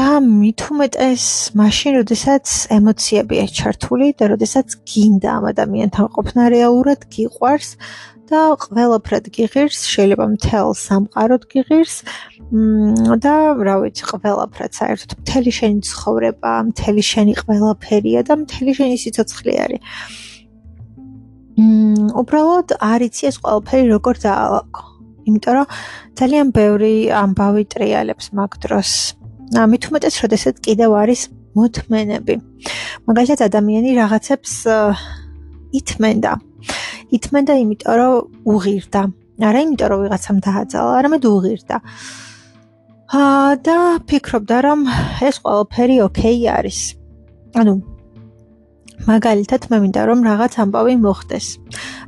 და 0.00 0.10
მით 0.24 0.60
უმეტეს 0.72 1.24
მაშინ, 1.60 1.92
როდესაც 2.00 2.46
ემოციებია 2.72 3.44
ჩართული 3.58 4.06
და 4.18 4.24
როდესაც 4.32 4.68
გინდა 4.88 5.28
ამ 5.38 5.44
ადამიანთან 5.52 6.06
ყოფნა 6.14 6.42
რეალურად 6.56 7.00
გიყვარს 7.14 7.70
და 8.30 8.40
ყველაფრად 8.62 9.24
გიღირს, 9.34 9.78
შეიძლება 9.90 10.24
მთელ 10.34 10.68
სამყაროდ 10.78 11.42
გიღირს 11.50 11.94
და 13.24 13.34
რა 13.66 13.76
ვიცი, 13.82 14.02
ყველაფრად 14.10 14.72
საერთოდ 14.78 15.10
მთელი 15.22 15.52
შენი 15.58 15.80
ცხოვრება, 15.90 16.52
მთელი 16.70 17.02
შენი 17.10 17.34
ყველაფერია 17.42 18.20
და 18.26 18.34
მთელი 18.42 18.72
შენი 18.78 18.96
სიცოცხლე 19.02 19.54
არის. 19.64 19.82
მ 21.60 22.14
უბრალოდ 22.22 22.68
არიცი 22.80 23.22
ეს 23.30 23.36
ყველაფერი 23.42 23.86
როგორ 23.94 24.14
დაალაგო. 24.24 24.82
იმიტომ 25.28 25.54
რომ 25.58 25.66
ძალიან 26.18 26.46
ბევრი 26.56 26.94
ამბავი 27.22 27.64
ტრიალებს 27.74 28.26
მაგ 28.38 28.52
დროს. 28.64 28.90
ამით 29.62 29.82
უმეტეს, 29.90 30.14
როდესაც 30.22 30.54
კიდევ 30.66 30.90
არის 31.02 31.20
მოთმენები. 31.58 32.34
მაგალითად, 33.06 33.40
ადამიანი 33.50 33.90
რაღაცებს 34.00 34.52
ითმენდა. 35.78 36.32
ითმენდა 37.16 37.54
იმიტომ, 37.62 37.94
რომ 38.00 38.12
უღირდა. 38.54 39.02
არა 39.40 39.60
იმიტომ, 39.64 39.88
რომ 39.90 40.00
ვიღაცამ 40.04 40.36
დააძალა, 40.46 40.90
არამედ 41.00 41.22
უღირდა. 41.34 41.76
აა 43.10 43.50
და 43.66 43.76
ფიქრობდა, 44.06 44.56
რომ 44.66 44.80
ეს 45.28 45.36
ყველაფერი 45.42 45.96
ოკეი 46.06 46.40
არის. 46.56 46.80
ანუ 47.58 47.74
მაგალითად, 49.08 49.66
მე 49.72 49.76
მინდა 49.82 50.02
რომ 50.08 50.20
რაღაც 50.28 50.52
ამბავი 50.60 50.94
მოხდეს. 51.00 51.46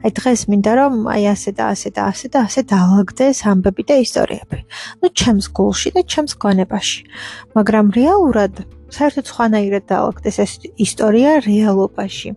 აი 0.04 0.10
დღეს 0.18 0.40
მინდა 0.52 0.72
რომ 0.76 0.94
აი 1.08 1.22
ასე 1.32 1.50
და 1.56 1.64
ასე 1.72 1.88
და 1.96 2.02
ასე 2.12 2.26
და 2.32 2.38
ასე 2.46 2.60
დაალაგდეს 2.68 3.38
ამბები 3.48 3.82
და 3.88 3.96
ისტორიები. 4.04 4.58
ну 5.00 5.06
ჩემს 5.08 5.46
გულში 5.56 5.88
და 5.96 6.00
ჩემს 6.04 6.32
გონებაში. 6.36 7.00
მაგრამ 7.56 7.86
რეალურად 7.96 8.54
საერთოდ 8.92 9.26
სხვანაირად 9.32 9.84
დაალაგდეს 9.88 10.36
ეს 10.44 10.52
ისტორია 10.76 11.30
რეალობაში. 11.48 12.28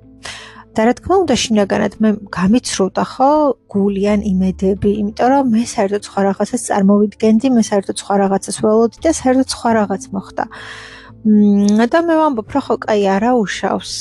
და 0.75 0.81
რა 0.87 0.93
თქმა 0.99 1.15
უნდა, 1.23 1.35
შინაგანად 1.43 1.93
მე 2.03 2.09
გამიცრუდა 2.35 3.03
ხო 3.11 3.29
გულიან 3.71 4.19
იმედები, 4.31 4.91
იმიტომ 5.01 5.27
რომ 5.31 5.43
მე 5.55 5.63
საერთოდ 5.71 6.03
სხვა 6.07 6.19
რაღაცას 6.27 6.61
წარმოვიდგენდი, 6.69 7.47
მე 7.55 7.63
საერთოდ 7.69 7.95
სხვა 8.03 8.15
რაღაცას 8.21 8.57
ველოდი 8.63 8.97
და 9.05 9.11
საერთოდ 9.21 9.47
სხვა 9.55 9.69
რაღაც 9.79 10.03
მოხდა. 10.15 10.43
და 11.91 11.99
მე 12.07 12.15
ვამბობ, 12.21 12.47
რომ 12.53 12.63
ხო, 12.67 12.75
კაი, 12.85 13.01
არა 13.15 13.31
უშავს. 13.41 13.93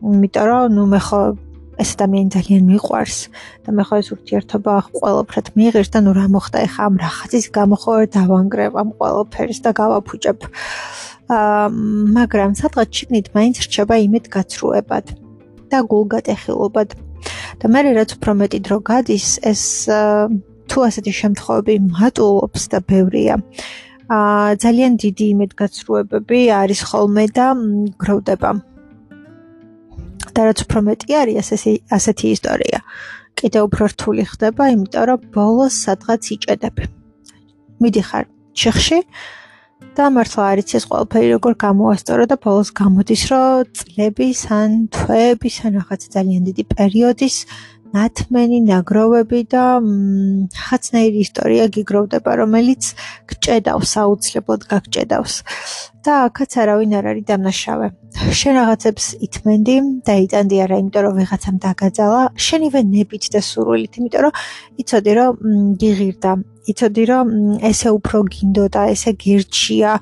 იმიტომ 0.00 0.44
რომ 0.48 0.64
ნუ 0.76 0.84
მე 0.94 1.00
ხო 1.06 1.20
ეს 1.80 1.90
ადამიანი 1.96 2.30
ძალიან 2.36 2.62
მიყვარს 2.68 3.16
და 3.64 3.70
მე 3.76 3.84
ხო 3.88 3.94
ეს 4.00 4.08
ურთიერთობა 4.14 4.72
ყოველფრად 5.00 5.46
მიიღებს 5.56 5.90
და 5.92 5.98
ნუ 6.04 6.12
რა 6.16 6.26
მოხდა 6.36 6.58
ეხა 6.68 6.82
ამ 6.88 6.94
რაღაცის 7.04 7.46
გამო 7.56 7.76
ხო 7.82 7.92
დავანგრევ 8.16 8.72
ამ 8.80 8.88
ყოველფერს 9.00 9.58
და 9.64 9.70
გავაფუჭებ. 9.80 10.38
აა 11.36 11.66
მაგრამ 12.16 12.50
სადღაც 12.60 12.88
ჩიგნით 12.96 13.26
მაინც 13.36 13.56
რჩება 13.64 13.94
იმედ 14.06 14.24
გაცრუებად 14.34 15.06
და 15.72 15.78
გულგატეხილობად. 15.90 16.88
და 17.60 17.66
მე 17.68 17.80
რაც 17.98 18.10
უფრო 18.16 18.32
მეტი 18.40 18.58
დრო 18.66 18.78
გადის 18.88 19.28
ეს 19.50 19.62
თუ 20.70 20.78
ასეთი 20.88 21.12
შემთხვევები 21.20 21.74
მატულობს 21.92 22.62
და 22.72 22.78
ბევრია. 22.90 23.34
აა 24.10 24.54
ძალიან 24.64 24.92
დიდი 25.02 25.26
იმედგაცრუებები 25.34 26.40
არის 26.62 26.80
ხოლმე 26.88 27.24
და 27.36 27.46
გროვდება. 28.02 28.50
და 30.34 30.40
რაც 30.46 30.58
უფრო 30.64 30.78
მეტი 30.88 31.10
არის 31.20 31.36
ასეთი 31.42 31.72
ასეთი 31.96 32.26
ისტორია. 32.36 32.78
კიდევ 33.38 33.62
უფრო 33.68 33.84
რთული 33.92 34.24
ხდება, 34.30 34.62
იმიტომ 34.74 35.04
რომ 35.08 35.20
ბოლოს 35.34 35.74
სადღაც 35.84 36.22
იჭედებ. 36.34 36.76
მიდიხარ 37.80 38.24
ჩიხში 38.54 38.98
და 39.96 40.04
მართლა 40.14 40.44
არის 40.52 40.76
ეს 40.78 40.84
ყველაფერი 40.90 41.28
როგორ 41.34 41.52
გამოასწორო 41.64 42.24
და 42.30 42.36
ბოლოს 42.44 42.70
გამოდის, 42.80 43.22
რომ 43.32 43.68
წლების 43.80 44.40
ან 44.54 44.70
თვეების 44.94 45.56
ან 45.66 45.70
რაღაც 45.80 46.02
ძალიან 46.14 46.42
დიდი 46.48 46.64
პერიოდის 46.74 47.36
ნათმენი 47.90 48.58
ნაგროვები 48.70 49.40
და 49.50 49.64
ხაცნაირი 50.66 51.18
ისტორია 51.26 51.64
გიგროვდება, 51.74 52.30
რომელიც 52.42 52.94
გჭედავს, 53.30 53.92
აუცილებლად 54.04 54.62
გაგჭედავს. 54.70 55.34
და 56.04 56.12
აქაც 56.26 56.52
არავინ 56.62 56.92
არ 56.98 57.06
არის 57.10 57.24
დამნაშავე. 57.30 57.86
შენ 58.40 58.54
რაღაცებს 58.60 59.04
ითმენდი 59.26 59.76
და 60.06 60.14
იტანდი 60.24 60.56
არა, 60.64 60.76
იმიტომ 60.82 61.02
რომ 61.06 61.14
ვიღაცამ 61.20 61.56
დაგაძალა, 61.64 62.22
შენივე 62.46 62.80
ნებით 62.94 63.24
და 63.34 63.40
სურვილით, 63.50 63.92
იმიტომ 64.00 64.20
რომ 64.24 64.34
იცოდი 64.80 65.12
რომ 65.20 65.32
გიღირდა, 65.80 66.32
იცოდი 66.72 67.04
რომ 67.10 67.26
ესე 67.70 67.88
უფრო 67.98 68.16
გინდოდა, 68.34 68.80
ესე 68.94 69.10
გირჩია. 69.24 69.92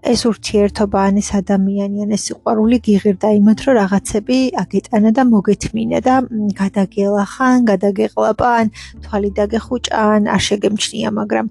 ეს 0.00 0.24
ურთიერთობა 0.24 1.00
ან 1.08 1.20
ეს 1.20 1.28
ადამიანი 1.36 1.98
ან 2.04 2.10
ეს 2.16 2.22
სიყვარული 2.28 2.76
გიღირდა 2.86 3.28
იმათ 3.36 3.58
რომ 3.68 3.74
რაღაცები 3.80 4.38
აგეტანა 4.62 5.10
და 5.12 5.22
მოგეთმინა 5.28 5.98
და 6.06 6.14
გადაგელახან, 6.60 7.56
გადაგეყლაპან, 7.70 8.64
თვალი 9.04 9.30
დაგეხუჭან, 9.36 10.20
არ 10.34 10.42
შეგემჩნია, 10.48 11.08
მაგრამ 11.20 11.46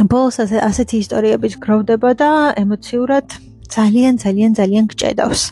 ბოლოს 0.00 0.40
ასეთი 0.40 0.96
ისტორიების 1.04 1.58
გროვდება 1.60 2.10
და 2.16 2.30
ემოციურად 2.56 3.26
ძალიან 3.68 4.14
ძალიან 4.24 4.52
ძალიან 4.56 4.84
გჭედავს. 4.88 5.42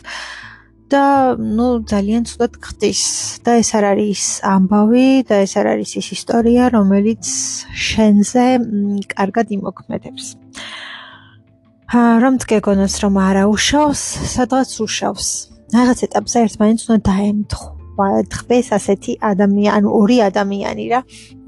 და 0.91 1.39
ნუ 1.39 1.87
ძალიან 1.87 2.27
ცუდად 2.27 2.53
ხდის 2.59 3.01
და 3.47 3.51
ეს 3.63 3.69
არ 3.79 3.85
არის 3.95 4.23
ამბავი 4.43 5.23
და 5.23 5.35
ეს 5.47 5.53
არ 5.55 5.67
არის 5.73 5.91
ის 6.03 6.07
ისტორია, 6.17 6.67
რომელიც 6.75 7.23
შენზე 7.71 8.45
კარგად 9.15 9.47
იმოქმედებს. 9.55 10.25
რომ 11.95 12.33
თქეგონოს 12.43 12.93
რომ 13.03 13.13
არა 13.23 13.43
უშავს, 13.55 14.01
სადღაც 14.35 14.69
უშავს. 14.83 15.27
რაღაც 15.71 15.99
ეტაპზე 16.07 16.37
ერთმანეთს 16.45 16.83
უნდა 16.91 16.99
დაემთხვა. 17.07 18.07
დღეს 18.35 18.67
ასეთი 18.77 19.11
ადამიანი, 19.31 19.71
ანუ 19.77 19.89
ორი 20.01 20.17
ადამიანი 20.27 20.85
რა, 20.91 20.99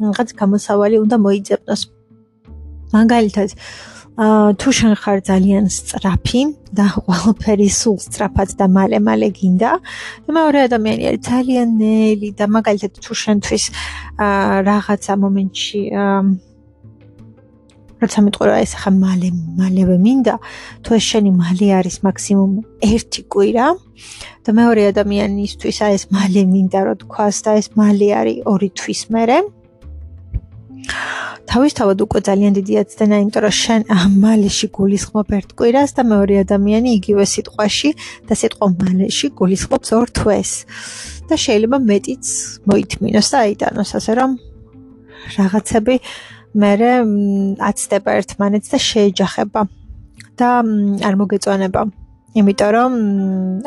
რაღაც 0.03 0.29
გამოსავალი 0.39 0.97
უნდა 1.03 1.17
მოიძებნოს. 1.25 1.81
მაგალითად, 2.93 3.49
აა 4.13 4.53
თუ 4.61 4.69
შენ 4.77 4.93
ხარ 5.01 5.19
ძალიან 5.25 5.65
სწრაფი 5.73 6.41
და 6.77 6.85
ყველაფერი 6.93 7.69
სულ 7.73 7.97
სწრაფად 8.05 8.49
და 8.61 8.65
მალე-მალე 8.69 9.29
გინდა, 9.33 9.71
და 10.25 10.29
მეორე 10.37 10.59
ადამიანი 10.69 11.03
არის 11.09 11.21
ძალიან 11.33 11.67
ნელი 11.81 12.29
და 12.37 12.45
მაგალითად 12.45 12.93
თუ 13.01 13.13
შენთვის 13.23 13.63
აა 14.21 14.61
რაღაცა 14.69 15.13
მომენტში 15.23 15.81
აა 15.97 16.19
როცა 18.03 18.19
მეტყვი 18.25 18.47
რა 18.51 18.57
ეს 18.63 18.73
ახლა 18.75 18.91
მალე 18.99 19.29
მალევე 19.59 19.95
მინდა 20.05 20.35
თუ 20.83 20.89
ეს 20.99 21.05
შენი 21.11 21.31
მალე 21.39 21.67
არის 21.79 21.97
მაქსიმუმ 22.03 22.51
1 22.83 23.19
კვირა 23.31 23.67
და 24.43 24.49
მეორე 24.59 24.81
ადამიანისთვის 24.91 25.77
აი 25.87 25.93
ეს 25.97 26.05
მალე 26.11 26.41
მინდა 26.53 26.79
რო 26.83 26.95
თქვას 27.03 27.37
და 27.47 27.51
ეს 27.61 27.67
მალე 27.79 28.07
არის 28.19 28.37
2 28.43 28.71
თვის 28.79 29.01
მერე 29.15 29.37
თავისთავად 31.53 31.99
უკვე 32.01 32.19
ძალიან 32.27 32.53
დიდი 32.57 32.73
აცდენა 32.81 33.15
იმიტომ 33.23 33.43
რომ 33.45 33.55
შენ 33.63 33.81
მალეში 34.25 34.67
გულისხმობ 34.77 35.27
1 35.37 35.51
კვირას 35.59 35.91
და 35.97 36.01
მეორე 36.13 36.35
ადამიანი 36.45 36.89
იგივე 36.97 37.25
სიტყვაში 37.33 37.89
და 38.25 38.33
სიტყვა 38.41 38.67
მალეში 38.81 39.27
გულისხმობს 39.37 39.89
2 39.93 40.13
თვეს 40.17 40.51
და 41.29 41.35
შეიძლება 41.45 41.77
მეტიც 41.89 42.25
მოითმინოს 42.69 43.27
და 43.33 43.37
აიტანოს 43.45 43.91
ასე 43.99 44.13
რომ 44.19 44.31
რაღაცები 45.37 45.95
მერე 46.63 46.91
აცდება 47.69 48.15
ერთმანეთს 48.21 48.73
და 48.73 48.79
შეეჯახება 48.89 49.61
და 50.37 50.49
არ 51.07 51.15
მოგეწონება. 51.21 51.81
იმიტომ 52.33 52.71
რომ 52.73 52.93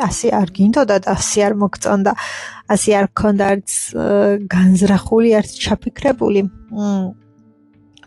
ასე 0.03 0.27
არ 0.35 0.49
გინდოდა 0.55 0.95
და 1.03 1.15
ასე 1.15 1.39
არ 1.47 1.53
მოგწონდა, 1.61 2.11
ასე 2.67 2.89
არ 2.99 3.07
გქონდა 3.15 3.45
არც 3.55 3.69
განზრახული, 4.51 5.29
არც 5.39 5.51
ჩაფიქრებული. 5.63 6.43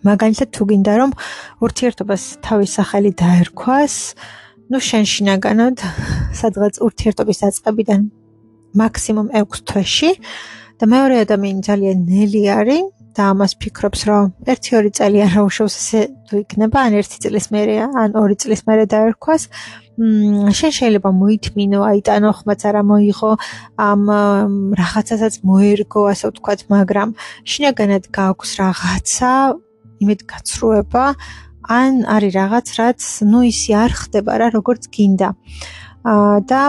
მაგალითად 0.07 0.49
თუ 0.55 0.63
გინდა 0.71 0.93
რომ 1.01 1.11
ურთიერთობას 1.65 2.23
თავის 2.45 2.71
სახელი 2.79 3.11
დაერქვას, 3.21 3.95
ну 4.71 4.77
შენ 4.79 5.05
შინაგანად 5.13 5.77
სადღაც 6.41 6.81
ურთიერთობის 6.87 7.39
დაწყებიდან 7.45 8.01
მაქსიმუმ 8.81 9.29
6 9.35 9.67
თვეში 9.69 10.11
და 10.81 10.85
მეორე 10.89 11.17
ადამიანი 11.27 11.61
ძალიან 11.67 11.99
ნელი 12.09 12.43
არის 12.61 12.89
და 13.17 13.35
ამას 13.35 13.53
ფიქრობს, 13.61 14.01
რომ 14.09 14.25
1-2 14.47 14.91
წელი 14.95 15.19
არ 15.27 15.37
უშავს 15.43 15.75
ესე 15.81 16.01
თუ 16.31 16.35
იქნება, 16.45 16.79
ან 16.87 16.93
1 17.03 17.19
წლის 17.25 17.47
მერე, 17.51 17.75
ან 17.91 18.15
2 18.15 18.37
წლის 18.39 18.63
მერე 18.69 18.85
დაერქვას. 18.95 19.43
მ 20.01 20.55
შენ 20.57 20.73
შეიძლება 20.79 21.11
მოითმინო, 21.13 21.81
აიტანო 21.91 22.31
ხმაც 22.39 22.61
არა 22.71 22.83
მოიღო, 22.91 23.33
ამ 23.77 24.03
რაღაცასაც 24.81 25.35
მოერგო, 25.45 26.01
ასე 26.13 26.25
ვთქვათ, 26.31 26.61
მაგრამ 26.73 27.09
შინაგანად 27.51 28.05
გააქვს 28.15 28.51
რაღაცა 28.63 29.31
იმედ 30.01 30.21
გაცრუება, 30.33 31.05
ან 31.71 31.93
არის 32.09 32.33
რაღაც, 32.35 32.67
რაც 32.81 33.01
ნუ 33.31 33.41
ისი 33.53 33.73
არ 33.85 33.91
ხდება 34.01 34.33
რა, 34.41 34.49
როგორც 34.59 34.89
გინდა. 34.91 35.31
და 36.01 36.61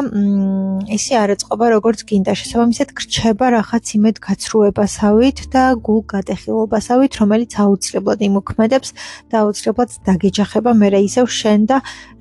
ესე 0.92 1.16
არ 1.16 1.40
ეწყობა 1.40 1.66
როგორც 1.72 2.04
გინდა. 2.04 2.32
შესაბამისად 2.36 2.90
გრჩება 2.92 3.46
რაღაც 3.56 3.86
იმედ 3.96 4.20
გაცრუებასავით 4.28 5.40
და 5.56 5.64
გულგატეხილობასავით 5.88 7.14
რომელიც 7.16 7.52
აუცილებლად 7.64 8.20
იმოქმედებს 8.28 8.90
და 9.32 9.36
აუცილებლად 9.48 9.90
დაგეჯახება 10.04 10.72
მე 10.76 10.90
ისევ 11.08 11.26
შენ 11.32 11.60
და 11.72 11.78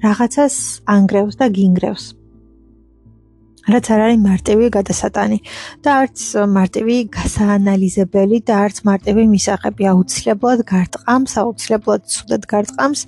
რაღაცას 0.06 0.86
ანგრევს 0.86 1.34
და 1.34 1.50
გინგრევს 1.50 2.19
რაც 3.68 3.90
არ 3.92 4.00
არის 4.06 4.20
მარტივი 4.24 4.66
გადასატანი 4.76 5.38
და 5.84 5.90
არც 6.04 6.18
მარტივი 6.56 6.96
გასაანალიზებელი 7.16 8.38
და 8.48 8.54
არც 8.64 8.76
მარტივი 8.88 9.24
მისაღები 9.34 9.84
აუცილებლად 9.92 10.64
გარტყამს 10.72 11.32
აუცილებლად 11.44 12.08
ცუდად 12.14 12.48
გარტყამს 12.54 13.00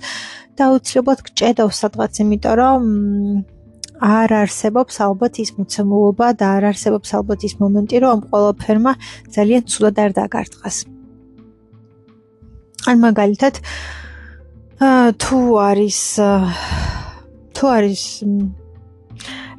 და 0.53 0.61
აუცილებლად 0.69 1.19
გჭედავს 1.25 1.81
სადღაც 1.83 2.21
იმიტომ 2.21 2.55
რომ 2.61 2.81
არ 4.03 4.33
არსებობს 4.35 4.99
ალბათ 5.05 5.39
ის 5.39 5.53
მოცემულობა 5.55 6.27
და 6.35 6.47
არ 6.57 6.63
არსებობს 6.73 7.13
ალბათ 7.17 7.45
ის 7.47 7.53
მომენტი, 7.61 7.95
რომ 8.03 8.11
ამ 8.15 8.21
ყველაფერმა 8.27 8.93
ძალიან 9.31 9.63
ცუდად 9.71 9.95
არ 10.03 10.11
დაგარტყას. 10.19 10.77
ან 12.83 12.97
მაგალითად 12.99 13.55
თუ 15.23 15.39
არის 15.69 15.99
თუ 17.55 17.63
არის 17.77 18.01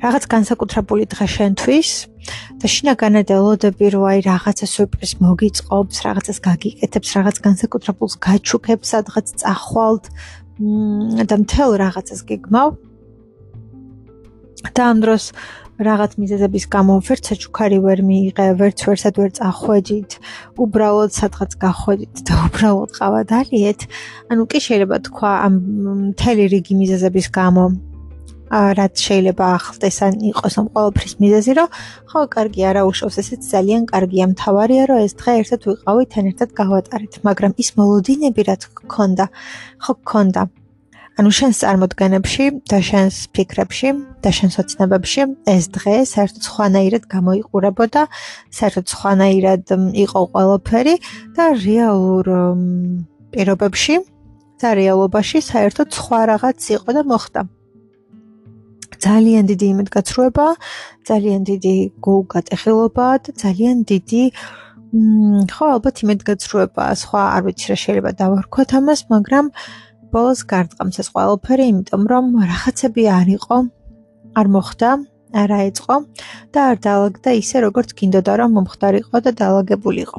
რაღაც 0.04 0.24
განსაკუთრებული 0.28 1.04
დღე 1.08 1.26
შენთვის 1.32 1.90
და 2.60 2.66
შინაგანად 2.68 3.30
ელოდები 3.32 3.86
რომ 3.94 4.04
აი 4.10 4.20
რაღაცა 4.28 4.66
სურპრიზ 4.68 5.12
მოგიწყობს, 5.24 5.96
რაღაცას 6.04 6.38
გაგიკეთებს, 6.44 7.08
რაღაც 7.16 7.36
განსაკუთრებულს 7.46 8.14
გაჩუქებს, 8.26 8.86
სადღაც 8.92 9.26
წახვალთ 9.40 10.04
და 11.28 11.34
მთელ 11.40 11.70
რაღაცას 11.80 12.20
გეგმავ 12.28 12.68
და 14.76 14.82
ამ 14.92 14.98
დროს 15.04 15.24
რაღაც 15.74 16.12
მიზეზების 16.20 16.64
გამო 16.70 17.00
ვერც 17.02 17.24
საჩუქარი 17.32 17.78
ვერ 17.82 18.00
მიიღე, 18.06 18.46
ვერც 18.60 18.78
ვერსად 18.86 19.14
ვერ 19.18 19.30
წახვედით, 19.40 20.10
უბრალოდ 20.54 21.10
სადღაც 21.16 21.50
გახვედით 21.64 22.14
და 22.28 22.34
უბრალოდ 22.46 22.90
ყავადალიეთ. 22.94 23.80
ანუ 24.30 24.42
კი 24.46 24.58
შეიძლება 24.68 24.96
თქვა 25.08 25.30
ამ 25.48 25.54
მთელი 26.14 26.44
რიგი 26.54 26.74
მიზეზების 26.78 27.26
გამო 27.34 27.64
რაც 28.50 28.94
შეიძლება 29.06 29.44
ახლდეს 29.58 29.98
ან 30.06 30.14
იყოს 30.30 30.54
ამ 30.60 30.66
ყოველფრის 30.74 31.14
მიზეზი, 31.22 31.52
რომ 31.58 31.68
ხო, 32.10 32.20
კარგი 32.34 32.62
არა 32.70 32.82
უშავს, 32.88 33.16
ესეც 33.22 33.42
ძალიან 33.54 33.82
კარგია, 33.88 34.24
მთავარია 34.32 34.84
რომ 34.90 34.98
ეს 35.06 35.12
დღე 35.20 35.32
ერთად 35.42 35.60
ვიყავით, 35.68 36.08
თან 36.12 36.24
ერთად 36.30 36.50
გავატარეთ, 36.60 37.14
მაგრამ 37.24 37.52
ის 37.62 37.68
მოლოდინები 37.78 38.42
რაც 38.50 38.62
გქონდა, 38.78 39.24
ხო 39.84 39.92
გქონდა. 40.04 40.42
ანუ 41.14 41.30
შენს 41.30 41.56
წარმოდგენებში 41.62 42.44
და 42.66 42.78
შენს 42.82 43.16
ფიქრებში 43.30 43.90
და 44.18 44.30
შენს 44.34 44.54
ოცნებებში 44.62 45.22
ეს 45.46 45.64
დღე 45.70 45.94
საერთოდ 46.10 46.42
სხვანაირად 46.42 47.04
გამოიყურებოდა, 47.06 48.02
საერთოდ 48.50 48.86
სხვანაირად 48.90 49.64
იყო 50.04 50.20
ყველაფერი 50.34 50.94
და 51.38 51.44
რეალურ 51.54 52.26
პირობებში 53.30 53.94
და 54.58 54.68
რეალობაში 54.74 55.38
საერთოდ 55.38 55.88
სხვა 55.94 56.20
რაღაც 56.34 56.58
იყო 56.82 56.90
და 56.98 57.02
მოხდა. 57.06 57.40
ძალიან 59.04 59.44
დიდი 59.50 59.66
იმედგაცრუება, 59.74 60.46
ძალიან 61.08 61.40
დიდი 61.50 61.76
გულგატეხილობა 62.04 63.06
და 63.24 63.30
ძალიან 63.44 63.76
დიდი 63.90 64.22
ხო 65.54 65.64
ალბათ 65.74 65.96
იმედგაცრუება, 66.04 66.84
სხვა 67.02 67.22
არ 67.36 67.42
ვიცი 67.46 67.66
რა 67.70 67.76
შეიძლება 67.84 68.10
დავარქვათ 68.20 68.70
ამას, 68.78 69.00
მაგრამ 69.14 69.46
ბოლოს 70.14 70.40
გარდყამს 70.52 70.96
ეს 71.02 71.08
ყველაფერი, 71.14 71.64
იმიტომ 71.72 72.02
რომ 72.12 72.24
რაღაცები 72.50 73.02
არ 73.18 73.28
იყო, 73.38 73.56
არ 74.38 74.46
მოხდა, 74.54 74.90
არ 75.34 75.50
აეწყო 75.58 75.96
და 76.54 76.60
არ 76.70 76.76
დაალაგდა 76.86 77.30
ისე 77.42 77.56
როგორც 77.66 77.88
გინდოდა 77.98 78.32
რომ 78.38 78.50
მომხდარიყო 78.56 79.16
და 79.26 79.30
დაალაგებულიყო. 79.40 80.18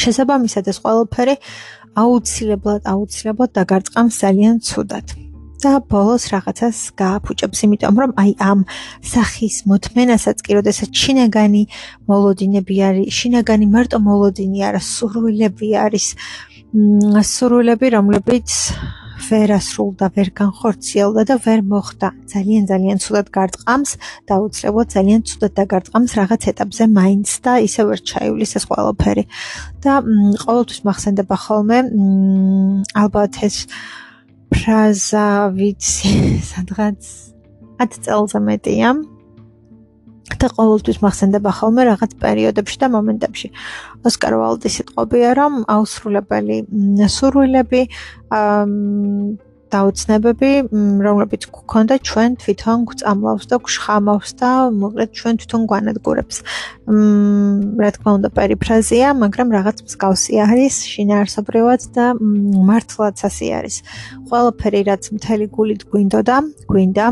შესაბამისად 0.00 0.64
ეს 0.72 0.78
ყველაფერი 0.84 1.34
აუცილებლად 2.02 2.82
აუცილებლად 2.92 3.50
დაგარწყამს 3.56 4.14
ძალიან 4.24 4.54
ცუდად. 4.68 5.06
და 5.62 5.72
ბოლოს 5.92 6.24
რაღაცას 6.32 6.78
გააფუჭებს, 7.00 7.58
იმიტომ 7.66 7.94
რომ 8.02 8.10
აი 8.22 8.30
ამ 8.50 8.60
სახის 9.04 9.56
მოთმენასაც 9.70 10.38
კი 10.44 10.50
როდესაც 10.58 10.90
შინაგანი 11.02 11.62
მოლოდინები 12.10 12.76
არის, 12.88 13.08
შინაგანი 13.18 13.66
მარტო 13.74 13.98
მოლოდინი 14.00 14.58
არა, 14.68 14.80
სურვილები 14.80 15.68
არის, 15.84 16.06
სურვილები, 17.34 17.86
რომლებიც 17.96 18.48
ვერ 19.30 19.52
ასრულდა, 19.58 20.06
ვერ 20.16 20.28
განხორციელდა 20.40 21.22
და 21.28 21.36
ვერ 21.44 21.60
მოხდა. 21.70 22.08
ძალიან 22.32 22.64
ძალიან 22.70 22.98
ცუდად 23.04 23.28
გარწყამს 23.36 23.90
და 24.28 24.34
უცლებოდ 24.44 24.86
ძალიან 24.96 25.20
ცუდად 25.28 25.52
დაგარწყამს 25.60 26.12
რაღაც 26.20 26.42
ეტაპზე 26.52 26.84
მაინც 26.98 27.28
და 27.44 27.52
ისევ 27.68 27.84
ვერ 27.90 28.00
ჩაივლის 28.10 28.52
ეს 28.58 28.64
ყველაფერი. 28.70 29.24
და 29.84 29.92
ყოველთვის 30.44 30.80
მახსენდება 30.88 31.36
ხოლმე 31.44 31.78
ალბათ 33.02 33.32
ეს 33.46 33.56
ფრაზა 34.50 35.26
ვიცი 35.56 36.12
სადღაც 36.50 37.00
10 37.80 38.04
წელზე 38.04 38.38
მეტია. 38.50 38.90
და 40.40 40.48
ყოველთვის 40.56 40.98
მახსენდება 41.04 41.50
ხოლმე 41.52 41.82
რაღაც 41.90 42.12
პერიოდებში 42.22 42.76
და 42.80 42.86
მომენტებში. 42.96 43.48
ოსკარ 44.08 44.34
ვალდის 44.40 44.76
სიტყვებია, 44.78 45.30
რომ 45.36 45.52
აუსრულებელი 45.74 46.56
სურვილები 47.16 47.82
აა 48.30 48.64
დაუცნებები, 49.74 50.50
რომლებიც 51.06 51.42
გქონდა 51.54 51.94
ჩვენ 52.08 52.30
თვითონ 52.42 52.78
გვწამლავს 52.90 53.44
და 53.50 53.56
გვშხამავს 53.64 54.30
და 54.40 54.50
მოკლედ 54.82 55.10
ჩვენ 55.18 55.34
თვითონ 55.40 55.62
გვანადგურებს. 55.70 56.36
მმ 56.90 57.80
რა 57.82 57.90
თქმა 57.94 58.10
უნდა 58.18 58.28
პერიფრაზია, 58.38 59.08
მაგრამ 59.22 59.48
რაღაც 59.56 59.76
მსგავსი 59.86 60.34
არის 60.46 60.74
შინაარსობრივად 60.92 61.80
და 61.96 62.04
მართლაც 62.68 63.18
ასე 63.28 63.46
არის. 63.58 63.76
ყველაფერი 64.28 64.80
რაც 64.90 65.02
მთელი 65.16 65.46
გულით 65.54 65.82
გვინდოდა, 65.90 66.36
გვინდა 66.70 67.06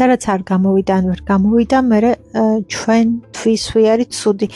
და 0.00 0.04
რაც 0.08 0.24
არ 0.32 0.40
გამოვიდა, 0.48 0.92
ან 0.96 1.04
ვერ 1.12 1.20
გამოვიდა, 1.28 1.78
მე 1.90 1.98
ჩვენ 2.72 3.06
თვისვი 3.36 3.82
არის 3.92 4.08
ცუდი. 4.16 4.46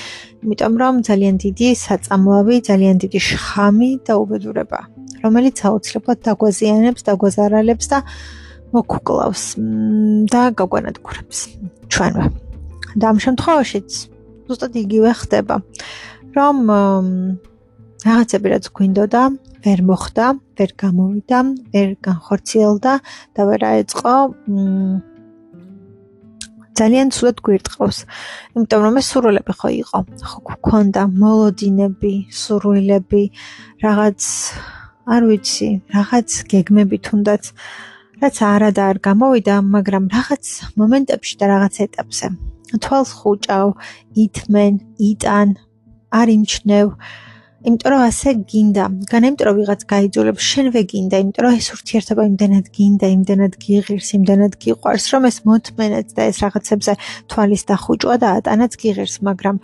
იმიტომ 0.45 0.75
რომ 0.83 0.95
ძალიან 1.09 1.35
დიდი 1.45 1.69
საწამლავი, 1.85 2.57
ძალიან 2.69 2.97
დიდი 3.05 3.19
შხამი 3.29 3.91
და 4.07 4.13
უბედურება, 4.25 4.81
რომელიც 5.25 5.57
აუცილებლად 5.65 6.19
დაგვაზიანებს, 6.29 7.01
დაგვაზარალებს 7.09 7.87
და 7.93 7.99
მოგვკლავს 8.75 9.45
და 10.33 10.43
გაგვანადგურებს 10.59 11.39
ჩვენვე. 11.89 12.25
და 12.95 13.05
ამ 13.11 13.19
შემთხვევაშიც 13.25 13.91
ზუსტად 14.47 14.75
იგივე 14.79 15.11
ხდება, 15.19 15.57
რომ 16.37 16.57
რაღაცები 18.05 18.47
რაც 18.53 18.65
გვინდოდა, 18.77 19.23
ვერ 19.65 19.81
მოხდა, 19.89 20.27
ვერ 20.61 20.71
გამოვიდა, 20.83 21.39
ვერ 21.75 21.89
განხორციელდა 22.07 22.93
და 23.35 23.41
ვერ 23.49 23.61
აეწყო 23.71 24.15
ძალიან 26.75 27.09
ცუდად 27.15 27.39
გვირტყავს. 27.47 27.99
იმიტომ 28.55 28.81
რომ 28.85 28.95
ეს 28.99 29.07
სურვილები 29.15 29.53
ხო 29.59 29.69
იყო. 29.83 29.99
ხო 30.27 30.39
გქონდა 30.51 31.03
მოლოდინები, 31.23 32.15
სურვილები, 32.35 33.23
რაღაც 33.87 34.21
არ 35.05 35.23
ვიცი, 35.29 35.69
რაღაც 35.95 36.29
გეგმები 36.49 36.99
თუნდაც 37.05 37.45
რაც 38.23 38.37
არა 38.47 38.71
და 38.77 38.83
არ 38.91 38.99
გამოვიდა, 39.05 39.55
მაგრამ 39.75 40.05
რაღაც 40.15 40.45
მომენტებში 40.81 41.35
და 41.41 41.47
რაღაც 41.53 41.75
ეტაპზე. 41.87 42.27
თვალს 42.85 43.11
ხუჭავ, 43.21 43.69
ითმენ, 44.25 44.75
იტან, 45.11 45.49
არ 46.21 46.29
იმჩნევ. 46.37 46.87
იმიტომ 47.65 47.91
რომ 47.93 48.01
ასე 48.05 48.31
გინდა, 48.45 48.85
განა 49.09 49.29
იმიტომ 49.31 49.47
რომ 49.49 49.57
ვიღაც 49.59 49.81
გაიძულებს, 49.89 50.43
შენვე 50.53 50.81
გინდა, 50.93 51.17
იმიტომ 51.25 51.43
რომ 51.45 51.55
ეს 51.57 51.69
ურთიერთობა 51.75 52.23
იმდენად 52.29 52.67
გინდა, 52.77 53.07
იმდენად 53.17 53.55
გიღირს, 53.65 54.09
იმდენად 54.19 54.53
გიყვარს, 54.61 55.05
რომ 55.13 55.23
ეს 55.31 55.37
მოთმენეც 55.49 56.09
და 56.13 56.23
ეს 56.29 56.37
რაღაცებზე 56.45 56.93
თვალის 57.33 57.63
დახუჭვა 57.71 58.17
და 58.21 58.29
ატანაც 58.39 58.73
გიღირს, 58.85 59.15
მაგრამ 59.25 59.57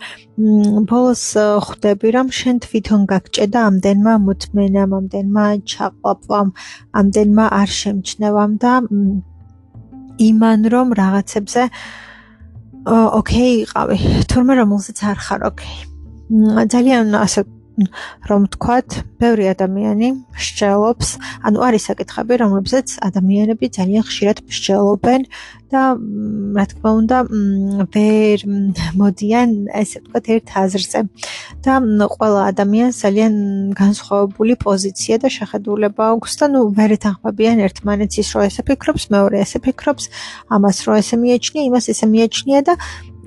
ბოლოს 0.89 1.23
ხვდები, 1.37 2.07
რომ 2.17 2.27
შენ 2.33 2.55
თვითონ 2.65 3.01
გაგჭედა 3.05 3.59
ამდენმა 3.69 4.13
მოთმენამ, 4.25 4.91
ამდენმა 4.97 5.45
ჩაყვაპვამ, 5.69 6.49
ამდენმა 6.97 7.45
არ 7.61 7.69
შემჩნევამ 7.81 8.51
და 8.57 8.73
იმან 10.25 10.59
რომ 10.73 10.87
რაღაცებზე 10.97 11.63
ოკეი 13.21 13.53
იყავი, 13.61 13.97
თურმე 14.25 14.53
რომელსაც 14.57 14.97
არ 15.05 15.17
ხარ 15.21 15.41
ოკეი. 15.53 15.77
ძალიან 16.73 17.13
ასე 17.13 17.60
რომ 18.29 18.41
თქვათ, 18.53 18.89
ბევრი 19.21 19.45
ადამიანი 19.53 20.07
მსჯელობს, 20.35 21.07
ანუ 21.47 21.59
არის 21.67 21.83
საკითხები, 21.89 22.33
რომლებზეც 22.43 22.87
ადამიანები 23.07 23.65
ძალიან 23.77 24.03
ხშირად 24.09 24.37
მსჯელობენ 24.49 25.21
და 25.71 25.81
რა 26.57 26.65
თქმა 26.71 26.91
უნდა, 26.99 27.17
ვერ 27.95 28.37
მოდიან, 28.99 29.49
ესე 29.81 29.97
ვთქვათ, 30.03 30.25
ერთ 30.35 30.47
აზრზე. 30.61 31.01
და 31.61 31.73
ყველა 32.15 32.41
ადამიანს 32.51 32.95
ძალიან 33.05 33.33
განსხვავებული 33.77 34.53
პოზიცია 34.65 35.15
და 35.21 35.29
შეხედულება 35.29 36.03
აქვს 36.17 36.33
და 36.41 36.45
ნუ 36.53 36.61
ვერ 36.77 36.91
ეთანხმებიან 36.97 37.57
ერთმანეთს 37.67 38.15
ის, 38.21 38.29
რომ 38.33 38.43
ესე 38.49 38.61
ფიქრობს, 38.65 39.03
მეორე 39.13 39.37
ესე 39.45 39.59
ფიქრობს, 39.61 40.03
ამას 40.49 40.77
რომ 40.85 40.95
ესე 41.01 41.15
მიეჩნია, 41.21 41.63
იმას 41.69 41.85
ესე 41.93 42.05
მიეჩნია 42.13 42.59
და 42.67 42.73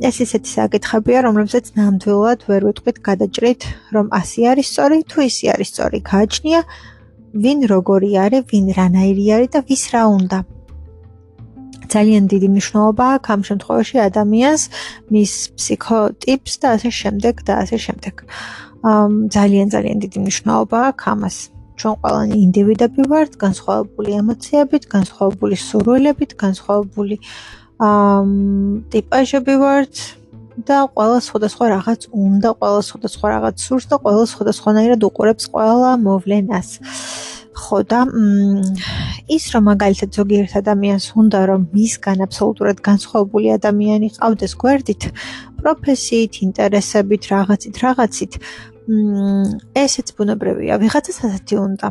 ეს 0.03 0.17
ისეთი 0.25 0.51
საკითხებია, 0.59 1.19
რომლებსაც 1.27 1.71
ნამდვილად 1.79 2.41
ვერ 2.51 2.63
ვიტყვით 2.69 2.99
გადაჭრით, 3.09 3.63
რომ 3.95 4.07
ასე 4.11 4.41
არის 4.51 4.67
სწორი, 4.73 4.99
თუ 5.07 5.19
ისე 5.31 5.47
არის 5.55 5.69
სწორი. 5.71 5.99
გააჩნია 6.03 6.61
ვინ 7.35 7.59
როგორი 7.71 8.11
არის, 8.25 8.43
ვინ 8.51 8.67
რანაირი 8.79 9.25
არის 9.35 9.51
და 9.55 9.61
ვის 9.71 9.85
რა 9.95 10.03
უნდა. 10.19 10.39
ძალიან 11.95 12.25
დიდი 12.33 12.49
მნიშვნელობა 12.55 13.05
აქვს 13.15 13.29
ამ 13.35 13.41
შემთხვევაში 13.49 13.97
ადამიანს, 14.09 14.63
მის 15.15 15.33
ფსიქოტიპს 15.59 16.55
და 16.63 16.67
ასე 16.75 16.91
შემდეგ 17.01 17.35
და 17.47 17.53
ასე 17.63 17.77
შემდეგ. 17.87 18.15
ამ 18.83 19.13
ძალიან 19.37 19.67
ძალიან 19.75 19.99
დიდი 20.05 20.19
მნიშვნელობა 20.25 20.79
აქვს 20.91 21.05
ამას. 21.13 21.37
ჩვენ 21.79 21.95
ყველანი 22.03 22.37
ინდივიდები 22.47 23.03
ვართ, 23.11 23.33
განსხვავებული 23.45 24.11
ემოციებით, 24.23 24.83
განსხვავებული 24.95 25.57
სურვილებით, 25.69 26.31
განსხვავებული 26.45 27.17
ამ 27.23 27.64
ტიპაჟები 27.79 29.55
ვართ 29.59 29.95
და 30.55 30.87
ყველა 30.95 31.19
სხვადასხვა 31.27 31.65
რაღაც 31.75 32.01
უნდა, 32.15 32.49
ყველა 32.61 32.83
სხვადასხვა 32.89 33.27
რაღაც 33.35 33.57
სურს 33.59 33.85
და 33.91 33.97
ყველა 33.99 34.25
სხვადასხვანაირად 34.31 35.01
უყურებს 35.03 35.45
ყველა 35.51 35.91
მოვლენას. 36.07 36.69
ხო 37.55 37.79
და 37.87 38.01
ის 39.31 39.45
რომ 39.55 39.63
მაგალითად 39.71 40.11
ზოგიერთ 40.19 40.53
ადამიანს 40.63 41.07
უნდა 41.15 41.39
რომ 41.51 41.61
მისგან 41.75 42.19
აბსოლუტურად 42.27 42.79
განსხვავებული 42.89 43.49
ადამიანი 43.59 44.09
ყავდეს 44.19 44.53
გვერდით, 44.63 45.03
პროფესიით, 45.63 46.33
ინტერესებით, 46.47 47.23
რაღაცით, 47.35 47.75
რაღაცით, 47.85 48.33
ესეც 49.85 50.07
ბუნებრივია, 50.19 50.75
ვიღაცას 50.83 51.19
ასეთი 51.27 51.57
უნდა. 51.67 51.87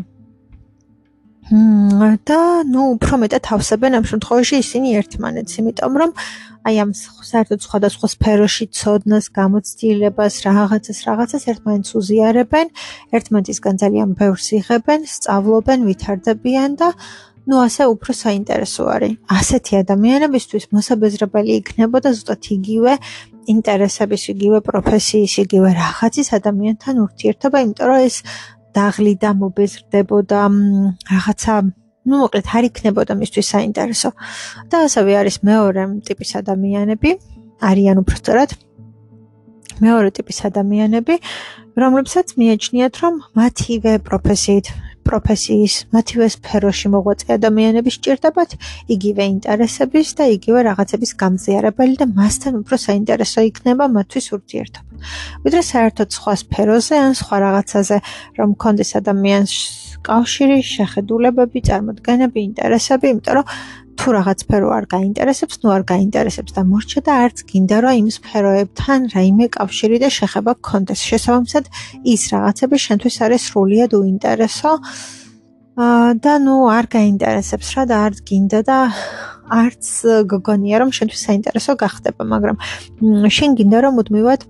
და 1.51 2.39
ნუ 2.63 2.82
უფრო 2.95 3.19
მეტად 3.19 3.43
თავსებენ 3.43 3.99
ამ 3.99 4.06
შემთხვევაში 4.08 4.56
ისინი 4.63 4.89
ერთმანეთს, 4.99 5.53
იმიტომ 5.60 5.93
რომ 6.01 6.12
აი 6.63 6.75
ამ 6.79 6.91
საერთოდ 6.95 7.60
სხვადასხვა 7.67 8.08
სფეროში 8.15 8.65
ცოდნას, 8.71 9.25
გამოცდილებას, 9.36 10.34
რაღაცას, 10.47 10.97
რაღაცას 11.08 11.43
ერთმანეთს 11.51 11.91
უზიარებენ, 11.99 12.67
ერთმანეთისგან 13.12 13.75
ძალიან 13.84 14.10
ბევრს 14.15 14.47
იღებენ, 14.60 14.99
სწავლობენ, 15.03 15.79
ვითარდებიან 15.89 16.71
და 16.79 16.89
ну 17.43 17.60
ასე 17.60 17.84
უფრო 17.91 18.12
საინტერესო 18.15 18.84
არის. 18.95 19.13
ასეთი 19.27 19.73
ადამიანებისთვის 19.84 20.63
მოსაბეზრებელი 20.71 21.51
იქნებოდა 21.60 22.10
ზუსტად 22.15 22.43
იგივე 22.56 22.93
ინტერესების, 23.53 24.23
იგივე 24.34 24.60
პროფესიის, 24.69 25.34
იგივე 25.43 25.69
რაღაცის 25.84 26.27
ადამიანთან 26.39 26.95
ურთიერთობა, 27.06 27.58
იმიტომ 27.63 27.88
რომ 27.91 27.99
ეს 28.08 28.17
დაღლიდა, 28.75 29.29
მობეზრდებოდა, 29.41 30.41
რაღაცა 31.13 31.55
ну, 32.03 32.15
მოკლედ, 32.23 32.45
არ 32.51 32.63
იქნებოდა 32.67 33.13
მისთვის 33.15 33.47
საინტერესო. 33.55 34.09
და 34.69 34.77
ასევე 34.88 35.12
არის 35.21 35.36
მეორე 35.47 35.83
ტიპის 36.07 36.31
ადამიანები, 36.41 37.09
არიან 37.63 37.97
უბრალოდ 38.03 38.51
მეორე 39.83 40.09
ტიპის 40.17 40.38
ადამიანები, 40.49 41.15
რომლებსაც 41.81 42.27
მიაჩნიათ, 42.38 42.93
რომ 43.03 43.13
მათივე 43.39 43.93
პროფესიით, 44.07 44.67
პროფესიის, 45.08 45.74
მათივე 45.96 46.28
სფეროში 46.36 46.88
მოღვაწე 46.94 47.30
ადამიანები 47.38 47.89
სჭირდებათ 47.98 48.52
იგივე 48.96 49.24
ინტერესების 49.34 50.08
და 50.18 50.24
იგივე 50.38 50.60
რაღაცების 50.70 51.12
გამზიარებელი 51.24 51.96
და 52.02 52.08
მასთან 52.20 52.54
უფრო 52.62 52.76
საინტერესო 52.88 53.39
იქნება 53.50 53.86
მათთვის 53.98 54.28
ურთიერთობა. 54.38 54.92
ვიდრე 55.44 55.62
საერთოდ 55.74 56.10
სხვა 56.18 56.34
სფეროზე 56.44 56.96
ან 57.06 57.12
სხვა 57.20 57.36
რაღაცაზე, 57.46 57.98
რომ 58.39 58.50
კონდეს 58.63 58.92
ადამიანს 59.02 59.54
კავშირი, 60.04 60.60
შეხედულებები, 60.68 61.60
წარმოდგენები, 61.70 62.39
ინტერესები, 62.50 63.06
იმიტომ 63.13 63.34
რომ 63.39 63.46
თუ 63.99 64.08
რაღაც 64.17 64.38
სფერო 64.43 64.69
არ 64.77 64.86
გაინტერესებს, 64.95 65.56
ნუ 65.63 65.69
არ 65.75 65.84
გაინტერესებს 65.93 66.51
და 66.58 66.62
მორჩა 66.67 66.99
და 67.08 67.13
არც 67.23 67.38
გინდა 67.49 67.77
რომ 67.84 67.93
იმ 68.01 68.08
სფეროებთან 68.17 68.99
რაიმე 69.13 69.45
კავშირი 69.58 69.97
და 70.03 70.10
შეხება 70.17 70.51
გქონდეს. 70.60 70.99
შესაბამისად, 71.10 71.65
ის 72.13 72.21
რაღაცები 72.34 72.75
შენთვის 72.86 73.15
არის 73.23 73.41
სრულიად 73.47 73.91
უინტერესო. 74.01 74.71
აა 75.73 76.10
და 76.21 76.34
ნუ 76.45 76.56
არ 76.69 76.86
გაინტერესებს 76.95 77.67
რა 77.73 77.84
და 77.89 77.95
არც 78.06 78.17
გინდა 78.29 78.60
და 78.69 78.77
არც 79.49 79.86
გგონია 80.29 80.77
რომ 80.82 80.89
შენთვის 80.97 81.21
საინტერესო 81.27 81.71
გახდება, 81.84 82.21
მაგრამ 82.34 82.58
შენ 83.38 83.49
გინდა 83.58 83.77
რომ 83.84 83.93
მუდმივად 83.97 84.41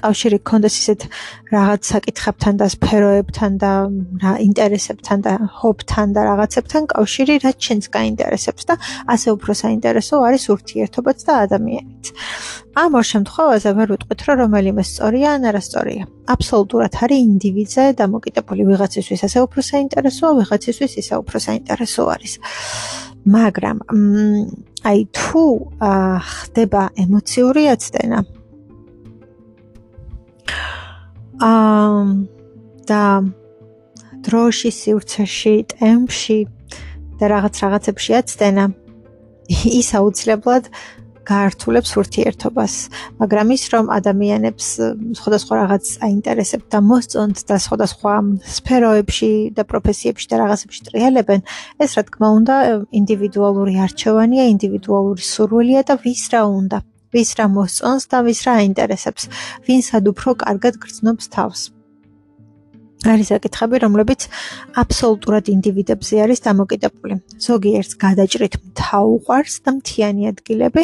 კავშირი 0.00 0.38
გქონდეს 0.42 0.74
ისეთ 0.80 1.00
რაღაც 1.52 1.82
საკითხებთან 1.92 2.54
და 2.60 2.66
სფეროებთან 2.74 3.52
და 3.62 3.72
რა 4.22 4.32
ინტერესებთან 4.46 5.18
და 5.26 5.32
ჰობთან 5.60 6.06
და 6.16 6.20
რაღაცებთან 6.30 6.82
კავშირი, 6.94 7.34
რაც 7.44 7.56
შენს 7.66 7.86
გაინტერესებს 7.96 8.62
და 8.68 8.74
ასე 9.14 9.28
უფრო 9.36 9.52
საინტერესო 9.62 10.14
არის 10.28 10.44
ურთიერთობაც 10.54 11.18
და 11.28 11.32
ადამიანიც. 11.44 12.04
ამ 12.72 12.90
ორ 12.96 13.04
შემთხვევაში 13.12 13.70
ვერ 13.76 13.88
ვიტყვით, 13.92 14.20
რომ 14.26 14.36
რომელიმე 14.42 14.82
სწორია 14.88 15.28
ან 15.36 15.42
არასწორია. 15.50 16.04
აბსოლუტურად 16.34 16.92
არის 17.04 17.20
ინდივიდზე 17.28 17.82
დამოკიდებული 18.00 18.62
ვიღაცისთვის 18.70 19.20
ასე 19.28 19.38
უფრო 19.46 19.60
საინტერესოა, 19.72 20.30
ვიღაცისთვის 20.40 20.92
ისე 21.02 21.14
უფრო 21.22 21.36
საინტერესო 21.46 22.02
არის. 22.14 22.32
მაგრამ 23.22 23.76
აი 24.82 25.00
თუ 25.14 25.42
ხდება 26.26 26.82
ემოციური 27.04 27.62
აცდენა, 27.74 28.18
აა 31.42 32.02
და 32.88 33.04
დროში, 34.22 34.70
სივრცეში, 34.70 35.54
ტემპში 35.74 36.38
და 37.18 37.24
რაღაც 37.32 37.54
რაღაცებში 37.64 38.12
აცდენა 38.20 38.64
ის 39.80 39.88
აუცილებლად 39.98 40.68
გაართულებს 41.22 41.92
ურთიერთობას, 42.02 42.74
მაგრამ 43.22 43.52
ის 43.54 43.64
რომ 43.70 43.90
ადამიანებს 43.94 44.66
სხვადასხვა 45.18 45.54
რაღაც 45.62 45.84
აინტერესებთ 46.02 46.66
და 46.74 46.78
მოსწონთ 46.82 47.38
და 47.46 47.56
სხვადასხვა 47.62 48.14
სფეროებში 48.58 49.32
და 49.54 49.62
პროფესიებში 49.70 50.26
და 50.34 50.36
რაღაცებში 50.42 50.80
ტრიალებენ, 50.90 51.40
ეს 51.78 51.90
რა 51.94 52.02
თქმა 52.10 52.28
უნდა 52.42 52.54
ინდივიდუალური 52.90 53.74
არჩევანია, 53.86 54.50
ინდივიდუალური 54.50 55.22
სურვილია 55.22 55.86
და 55.86 55.94
ვის 56.02 56.24
რა 56.34 56.42
უნდა. 56.50 56.78
ვის 57.12 57.30
რა 57.38 57.46
მოსწონს 57.52 58.08
და 58.08 58.24
ვის 58.26 58.40
რა 58.46 58.56
აინტერესებს, 58.64 59.28
ვინსად 59.68 60.08
უფრო 60.12 60.36
კარგად 60.44 60.80
გრძნობს 60.82 61.32
თავს. 61.36 61.70
არის 63.02 63.32
საკითხები, 63.32 63.80
რომლებიც 63.82 64.26
აბსოლუტურად 64.78 65.50
ინდივიდებზე 65.50 66.14
არის 66.22 66.40
დამოკიდებული. 66.46 67.14
ზოგიერთს 67.46 67.98
გადაჭრით 67.98 68.54
მთა 68.62 69.00
უყვარს 69.14 69.54
და 69.66 69.70
მთიანი 69.78 70.22
ადგილები, 70.30 70.82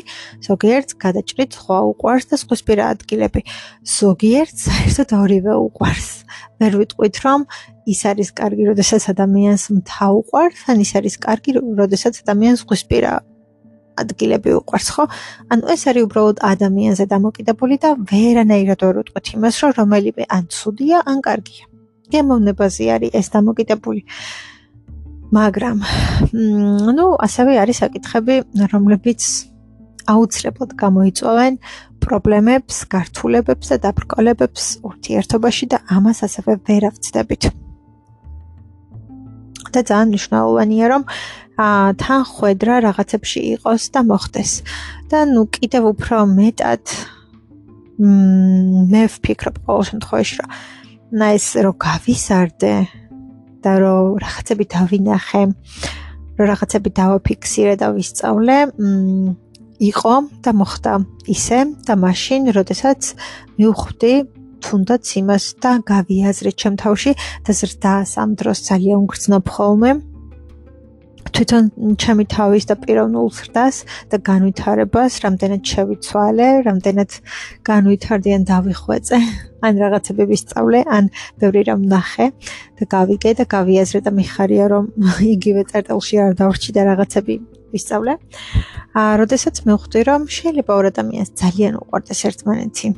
ზოგიერთს 0.49 0.99
გადაჭრით 1.05 1.51
სხვა 1.59 1.79
უყვარს 1.93 2.27
და 2.31 2.37
სხვისპირა 2.43 2.85
ადგილები. 2.95 3.41
ზოგიერთს 3.87 4.61
საერთოდ 4.67 5.11
ორივე 5.23 5.55
უყვარს. 5.69 6.09
ვერ 6.59 6.73
ვიტყვით, 6.83 7.17
რომ 7.23 7.41
ის 7.87 8.01
არის 8.11 8.29
კარგი, 8.35 8.63
როდესაც 8.71 9.03
ადამიანს 9.15 9.65
მთა 9.79 10.07
უყვარს, 10.19 10.61
ან 10.71 10.77
ის 10.83 10.91
არის 10.99 11.15
კარგი, 11.23 11.51
როდესაც 11.79 12.15
ადამიანს 12.27 12.67
სხვისპირა 12.67 13.13
ადგილები 14.03 14.51
უყვარს 14.61 14.89
ხო? 14.95 15.05
ანუ 15.53 15.65
ეს 15.75 15.83
არის 15.91 16.03
უბრალოდ 16.09 16.39
ადამიანზე 16.53 17.05
დამოკიდებული 17.15 17.75
და 17.83 17.91
ვერანაირად 18.11 18.81
ვერ 18.85 18.97
ვიტყვით 19.01 19.27
იმას, 19.35 19.55
რომ 19.63 19.73
რომელიმე 19.81 20.25
ან 20.37 20.45
ცუდია, 20.49 20.99
ან 21.11 21.19
კარგია. 21.27 21.65
გემოვნებაზე 22.13 22.85
არის 22.95 23.11
ეს 23.21 23.27
დამოკიდებული. 23.37 24.03
მაგრამ 25.29 25.77
ნუ 26.97 27.07
ასევე 27.27 27.53
არის 27.63 27.77
საკითხები, 27.85 28.35
რომლებიც 28.73 29.23
აუცილებლად 30.09 30.71
გამოიწვევენ 30.83 31.55
პრობლემებს, 32.01 32.77
გართულებებს 32.89 33.67
და 33.73 33.77
დაბრკოლებებს 33.85 34.65
ურთიერთობაში 34.89 35.65
და 35.73 35.79
ამას 35.93 36.25
ასევე 36.25 36.53
ვერ 36.65 36.83
ავწდებით. 36.91 37.53
და 39.69 39.81
ძალიან 39.85 40.09
მნიშვნელოვანია, 40.13 40.87
რომ 40.89 41.03
თან 41.59 42.21
ხვედრა 42.23 42.75
რაღაცებში 42.87 43.41
იყოს 43.59 43.83
და 43.91 44.01
მოხდეს. 44.07 44.53
და 45.11 45.19
ნუ 45.27 45.43
კიდევ 45.51 45.83
უფრო 45.93 46.17
მეტად 46.39 46.85
მ 47.99 48.93
მე 48.93 49.03
ვფიქრობ 49.11 49.57
ყოველ 49.67 49.85
შემთხვევაში 49.91 50.37
նա 51.19 51.27
ეს 51.35 51.47
რო 51.65 51.73
გავისარდე 51.75 52.75
და 53.65 53.73
რო 53.83 53.97
რაღაცები 54.23 54.65
დავინახე, 54.71 55.43
რო 56.39 56.45
რაღაცები 56.53 56.89
დავაფიქსირე 56.95 57.75
და 57.81 57.87
ვისწავლე, 57.97 58.57
მ 58.79 59.35
იყო 59.79 60.15
და 60.45 60.51
მოხდა 60.59 60.93
ისე 61.33 61.59
და 61.87 61.95
მაშინ, 61.99 62.51
როდესაც 62.55 63.01
მივხვდი 63.59 64.15
თუნდაც 64.63 65.05
იმას 65.23 65.45
და 65.63 65.71
გავიაზრე 65.87 66.51
ჩემ 66.61 66.77
თავში 66.83 67.13
და 67.47 67.51
ზრდა 67.55 67.95
სამ 68.13 68.35
დროს 68.39 68.59
ძალიან 68.69 69.07
გრძნობ 69.11 69.45
ხოლმე. 69.55 69.91
თვითონ 71.35 71.65
ჩემი 72.03 72.25
თავის 72.31 72.65
და 72.71 72.75
პიროვნულ 72.83 73.29
ზრდას 73.39 73.77
და 74.13 74.17
განვითარებას, 74.29 75.13
რამდენად 75.25 75.63
შევიცვალე, 75.73 76.49
რამდენად 76.69 77.11
განვითარდი 77.69 78.31
ან 78.37 78.43
დავიხვეწე, 78.49 79.19
ან 79.67 79.73
რაღაცები 79.83 80.25
ვისწავლე, 80.31 80.81
ან 80.87 81.11
ბევრი 81.41 81.63
რამ 81.69 81.83
ნახე 81.91 82.27
და 82.79 82.85
გავიგე 82.95 83.31
და 83.41 83.45
გავიაზრე 83.51 84.01
და 84.07 84.11
მიხარია 84.19 84.67
რომ 84.73 84.85
იგივე 85.35 85.63
წერტილში 85.71 86.17
არ 86.25 86.33
დავრჩი 86.41 86.71
და 86.77 86.83
რაღაცები 86.91 87.35
ვისწავლე. 87.75 88.13
აა, 88.97 89.13
როდესაც 89.21 89.55
მივხვდი 89.69 90.01
რომ 90.09 90.21
შეიძლება 90.33 90.73
ორ 90.79 90.85
ადამიანს 90.93 91.31
ძალიან 91.43 91.75
უყვარდეს 91.83 92.21
ერთმანეთი, 92.29 92.89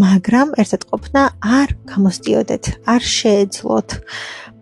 მაგრამ 0.00 0.48
ერთად 0.62 0.82
ყოფნა 0.90 1.22
არ 1.60 1.68
გამოსტიოდეთ, 1.90 2.64
არ 2.94 3.02
შეეძლოთ. 3.18 3.88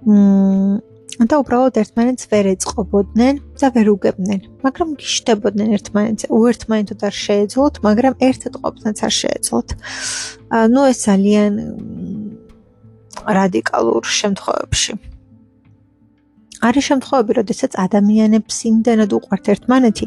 მმ 0.08 0.87
და 1.26 1.34
უბრალოდ 1.42 1.78
ერთმანეთს 1.82 2.28
ვერ 2.30 2.46
ეწყობოდნენ 2.54 3.34
და 3.58 3.66
ვერ 3.74 3.86
უგებდნენ, 3.90 4.40
მაგრამ 4.62 4.88
გიშდებოდნენ 5.02 5.68
ერთმანეთზე. 5.74 6.26
უერთმანეთოდ 6.30 7.00
არ 7.08 7.14
შეეძლოთ, 7.26 7.74
მაგრამ 7.82 8.14
ერთად 8.22 8.52
ყოფნაც 8.62 8.98
არ 9.02 9.14
შეეძლოთ. 9.18 9.68
ანუ 10.62 10.80
ეს 10.92 10.98
ძალიან 11.08 11.52
რადიკალურ 13.26 14.02
შემთხვევებში. 14.06 14.92
არის 16.66 16.84
შემთხვევები, 16.90 17.32
როდესაც 17.38 17.72
ადამიანებს 17.78 18.56
იმდენად 18.70 19.10
უყვართ 19.18 19.44
ერთმანეთი 19.54 20.06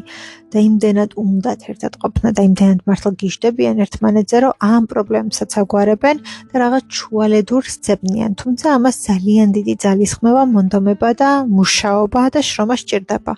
და 0.52 0.58
იმდენად 0.60 1.10
უნდათ 1.16 1.60
ერთად 1.72 1.92
ყოფნა 2.02 2.28
და 2.36 2.44
იმდენად 2.48 2.80
მართლა 2.88 3.10
გიждდებიან 3.22 3.76
ერთმანეთზე, 3.84 4.36
რომ 4.44 4.52
ამ 4.68 4.82
პრობლემებსაც 4.92 5.50
აგვარებენ 5.62 6.16
და 6.52 6.54
რაღაც 6.64 6.84
ჩუალედურს 6.98 7.74
ძებნიან. 7.86 8.30
თუმცა 8.36 8.66
ამას 8.76 8.96
ძალიან 9.08 9.48
დიდი 9.56 9.74
ძალისხმევა, 9.84 10.42
მონდომება 10.56 11.10
და 11.16 11.30
მუშაობა 11.48 12.22
და 12.36 12.40
შრომა 12.44 12.76
სჭირდება. 12.82 13.34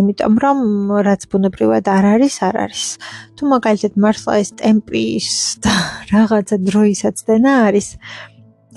იმიტომ 0.00 0.34
რომ 0.44 0.58
რაც 1.04 1.22
ბუნებრივად 1.28 1.84
არ 1.96 2.04
არის, 2.14 2.34
არ 2.48 2.54
არის. 2.64 2.84
თუ 3.36 3.42
მაგალითად 3.54 3.92
მართლა 4.00 4.32
ეს 4.40 4.50
ტემპის 4.56 5.28
და 5.60 5.74
რაღაცა 6.14 6.56
დროისაც 6.64 7.16
დენა 7.28 7.52
არის, 7.68 7.88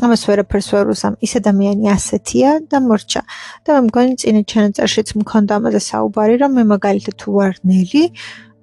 ამას 0.05 0.21
ვერაფერს 0.29 0.67
ვერ 0.73 0.87
უსამ. 0.93 1.13
ის 1.25 1.31
ადამიანი 1.41 1.85
ასეთია 1.89 2.49
და 2.69 2.77
მორჩა. 2.85 3.21
და 3.65 3.69
მე 3.75 3.81
მგონი 3.87 4.13
წინა 4.21 4.41
ჩანაწერშიც 4.51 5.09
მქონდა 5.21 5.51
ამაზე 5.57 5.81
საუბარი, 5.89 6.35
რომ 6.41 6.51
მე 6.57 6.63
მაგალითად 6.73 7.15
თუ 7.17 7.27
ვარ 7.37 7.53
ნელი, 7.65 8.03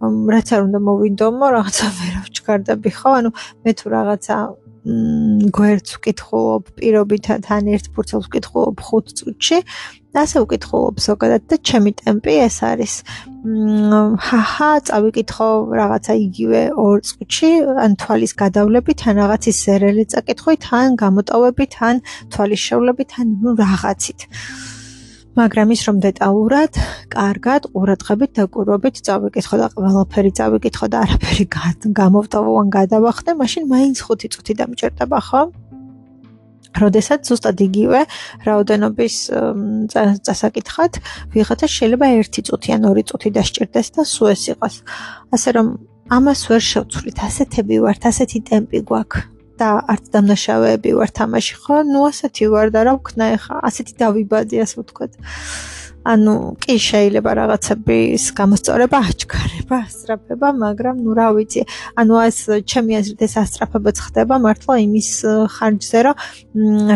რაც 0.05 0.49
არ 0.55 0.61
უნდა 0.69 0.79
მოვინდომო, 0.89 1.47
რაღაცა 1.57 1.87
ვერავჩქარდები 1.99 2.91
ხო? 2.99 3.11
ანუ 3.19 3.31
მე 3.65 3.71
თუ 3.79 3.87
რაღაცა 3.95 4.35
გვერდს 4.85 5.97
ვკითხულობ 5.97 6.67
პირობითად 6.77 7.47
ან 7.57 7.71
ერთ 7.73 7.87
ფურცელს 7.97 8.27
ვკითხულობ 8.29 8.83
5 8.85 9.15
წუთში 9.21 9.59
ასე 10.15 10.43
ვკითხულობ 10.45 11.01
ზოგადად 11.01 11.47
და 11.51 11.57
ჩემი 11.69 11.93
ტემპი 12.01 12.35
ეს 12.45 12.59
არის. 12.69 12.95
ჰაჰა 14.27 14.71
წავიკითხო 14.89 15.49
რაღაცა 15.81 16.15
იგივე 16.27 16.61
2 16.77 17.01
წუთში 17.09 17.51
ან 17.85 17.97
თვალის 17.97 18.33
გადავლებით 18.45 19.01
ან 19.09 19.15
რაღაცის 19.25 19.57
ზერელი 19.65 20.05
წაკითხვით 20.13 20.63
ან 20.81 20.97
გამოტოვებით 21.01 21.73
ან 21.89 22.05
თვალის 22.33 22.61
შევლებით 22.69 23.11
ან 23.21 23.29
რაღაცით 23.65 24.21
მაგრამ 25.35 25.69
ის 25.75 25.83
რომ 25.91 25.97
დეტალურად, 25.99 26.73
კარგად, 27.11 27.67
ყურადღებით 27.75 28.31
და 28.39 28.45
ყურობით 28.55 28.97
წავიკითხო 29.03 29.57
და 29.59 29.67
ყველაფერი 29.75 30.31
წავიკითხო 30.39 30.87
და 30.95 30.97
არაფერი 31.05 31.45
გამოვტოვო 32.01 32.53
ან 32.63 32.69
გადავახტე, 32.79 33.31
მაშინ 33.43 33.63
მაინც 33.67 33.99
5 34.07 34.31
წუთი 34.31 34.53
დამჭირდება, 34.63 35.19
ხო? 35.27 35.43
როდესაც 36.75 37.21
ზუსტად 37.31 37.59
იგივე 37.67 38.01
რაოდენობის 38.47 39.17
წასაკითხად 40.27 40.93
ვიღაცა 41.35 41.67
შეიძლება 41.71 42.07
1 42.19 42.47
წუთი 42.47 42.69
ან 42.75 42.83
2 42.91 43.07
წუთი 43.11 43.31
დასჭირდეს 43.37 43.89
და 43.95 44.03
სულ 44.03 44.29
ეს 44.35 44.45
იყოს. 44.55 44.75
ასე 45.35 45.49
რომ 45.55 45.67
ამას 46.15 46.41
ვერ 46.51 46.63
შევცვლით, 46.71 47.19
ასეთები 47.27 47.75
ვართ, 47.85 48.03
ასეთი 48.11 48.39
ტემპი 48.51 48.79
გვაქვს. 48.91 49.34
და 49.61 49.69
არც 49.93 50.05
დამნაშავეები 50.15 50.91
ვარ 50.99 51.11
თამაში 51.19 51.55
ხო? 51.63 51.77
ნუ 51.93 52.01
ასეთი 52.11 52.45
ვარ 52.55 52.69
და 52.75 52.81
რა 52.87 52.93
ვქნა 52.99 53.25
ეხა? 53.37 53.55
ასეთი 53.69 53.93
დავიბადე 54.03 54.57
ასე 54.65 54.77
ვთქვათ. 54.81 55.13
ანუ 56.05 56.35
კი 56.61 56.75
შეიძლება 56.85 57.31
რაღაცების 57.39 58.25
გამოსწორება 58.37 58.99
აჩქარება, 59.09 59.77
ასწრაფება, 59.89 60.49
მაგრამ 60.65 60.97
ნუ 61.01 61.13
რა 61.17 61.29
ვიცი. 61.33 61.63
ანუ 61.97 62.15
ეს 62.29 62.39
ჩემი 62.69 62.93
აზრით 63.01 63.21
ეს 63.25 63.35
ასწრაფებაც 63.41 63.97
ხდება 64.05 64.35
მართლა 64.45 64.75
იმის 64.85 65.11
ხარჯზე, 65.55 65.99
რომ 66.05 66.17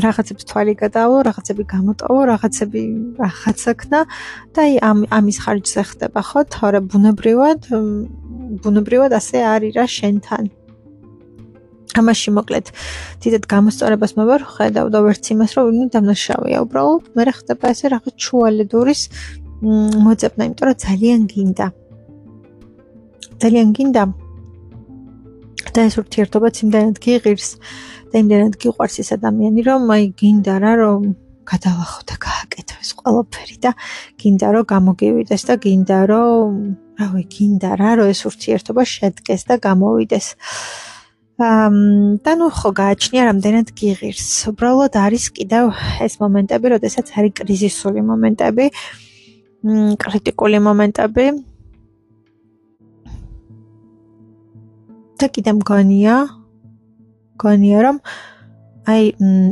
რაღაცებს 0.05 0.45
თვალი 0.45 0.75
გადაავო, 0.83 1.17
რაღაცები 1.25 1.63
გამოტოვო, 1.73 2.21
რაღაცები 2.33 2.83
რაღაცაკნა 3.17 4.01
და 4.53 4.61
აი 4.69 4.73
ამ 4.85 4.99
ამის 5.09 5.39
ხარჯზე 5.41 5.83
ხდება, 5.89 6.21
ხო? 6.29 6.41
თორე 6.53 6.79
ბუნებრივად 6.93 7.61
ბუნებრივად 8.61 9.13
ასე 9.17 9.39
არის 9.57 9.73
რა 9.73 9.87
შენთან. 9.89 10.58
ამაში 11.97 12.33
მოკლედ 12.37 12.71
დიდად 13.25 13.45
გამოსწორებას 13.49 14.13
მოვარ 14.19 14.45
ხედავ 14.45 14.87
და 14.93 14.99
ვერც 15.07 15.25
იმას 15.33 15.51
რომ 15.57 15.65
ვინმე 15.69 15.87
დამნაშავეა 15.95 16.59
უბრალოდ 16.67 17.05
მე 17.17 17.23
ხდება 17.39 17.73
ესე 17.73 17.87
რაღაც 17.95 18.15
ჩუალედურის 18.25 19.03
მოწებნა 20.05 20.43
იმიტომ 20.49 20.67
რომ 20.69 20.77
ძალიან 20.85 21.21
გინდა. 21.33 21.67
ძალიან 23.43 23.69
გინდა. 23.77 24.03
და 25.75 25.81
ეს 25.89 25.95
ურთიერთობა 26.01 26.49
იმდანად 26.65 26.97
გიღირს 27.05 27.49
და 28.11 28.17
იმდანად 28.23 28.55
გიყვარს 28.63 28.97
ეს 29.03 29.11
ადამიანი 29.19 29.61
რომ 29.69 29.83
აი 29.95 30.05
გინდა 30.21 30.55
რა 30.65 30.73
რომ 30.81 31.03
გადალახო 31.51 32.01
და 32.09 32.15
გააკეთო 32.25 32.75
ეს 32.83 32.91
ყველაფერი 32.99 33.57
და 33.65 33.71
გინდა 34.21 34.49
რომ 34.55 34.65
გამოგივიდეს 34.75 35.43
და 35.49 35.55
გინდა 35.65 35.99
რომ 36.11 36.51
რავი 36.99 37.25
გინდა 37.35 37.71
რა 37.81 37.91
რომ 37.99 38.09
ეს 38.15 38.21
ურთიერთობა 38.31 38.83
შედგეს 38.95 39.43
და 39.49 39.55
გამოვიდეს. 39.67 40.27
და 40.35 40.98
ნუ 41.39 42.47
ხო 42.51 42.71
გააჩნია 42.75 43.31
რამდენად 43.31 43.69
გიღირს. 43.79 44.51
უბრალოდ 44.51 44.95
არის 44.99 45.25
კიდევ 45.39 45.71
ეს 46.03 46.19
მომენტები, 46.19 46.67
როდესაც 46.75 47.07
არის 47.15 47.33
კრიზისული 47.39 48.03
მომენტები, 48.03 48.65
კრიტიკული 50.03 50.59
მომენტები. 50.59 51.27
და 55.19 55.27
კიდე 55.35 55.51
მგონია, 55.59 56.15
მგონია 57.35 57.79
რომ 57.83 57.97
აი 58.89 59.09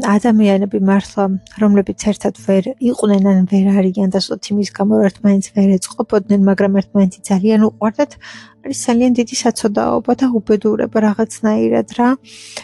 ადამიანები 0.09 0.79
მართლა 0.89 1.25
რომლებიც 1.61 2.05
ერთად 2.13 2.39
ვერ 2.47 2.69
იყვნენ 2.89 3.27
ან 3.33 3.43
ვერ 3.51 3.67
არიან 3.83 4.15
და 4.15 4.23
სულ 4.25 4.41
თიმის 4.47 4.71
გამო 4.79 5.01
ერთმანეთს 5.09 5.53
ვერ 5.57 5.75
ეწყობოდნენ, 5.77 6.41
მაგრამ 6.49 6.79
ერთმანეთი 6.81 7.21
ძალიან 7.31 7.67
უყვარდათ, 7.69 8.17
არის 8.65 8.79
ძალიან 8.87 9.13
დიდი 9.21 9.37
საცოდაობა 9.43 10.13
და 10.21 10.27
უბედურება 10.41 10.99
რაღაცნაირად 11.09 11.89
რა. 12.01 12.09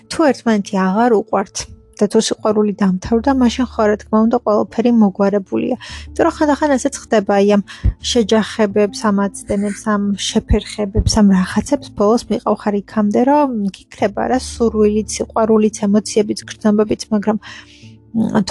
თუ 0.08 0.18
ერთმანეთი 0.32 0.74
აღარ 0.86 1.10
უყვართ, 1.20 1.54
და 2.02 2.06
თუ 2.10 2.18
სიყვარული 2.26 2.72
დამთავრდა, 2.82 3.30
მაშინ 3.38 3.66
ხო 3.70 3.82
რა 3.86 3.96
თქმა 4.02 4.18
უნდა 4.26 4.36
ყველაფერი 4.42 4.90
მოგვარებულია. 5.02 5.76
იმიტომ 5.78 6.24
რომ 6.26 6.34
ხანდახან 6.36 6.70
ესეც 6.76 6.94
ხდება, 7.02 7.32
აი 7.38 7.48
ამ 7.54 7.62
შეჯახებებს, 8.10 8.98
ამ 9.06 9.16
აცდენებს, 9.22 9.82
ამ 9.94 10.02
შეფერხებებს, 10.18 11.12
ამ 11.22 11.26
რაღაცებს 11.38 11.88
ბოლოს 11.94 12.22
მიყავხარ 12.26 12.74
იქამდე, 12.82 13.20
რომ 13.30 13.48
გიქრება 13.70 14.22
რა 14.34 14.38
სურვილიც, 14.42 15.08
სიყვარულიც, 15.14 15.76
ემოციებიც, 15.86 16.38
გრძნობებიც, 16.42 17.02
მაგრამ 17.14 17.38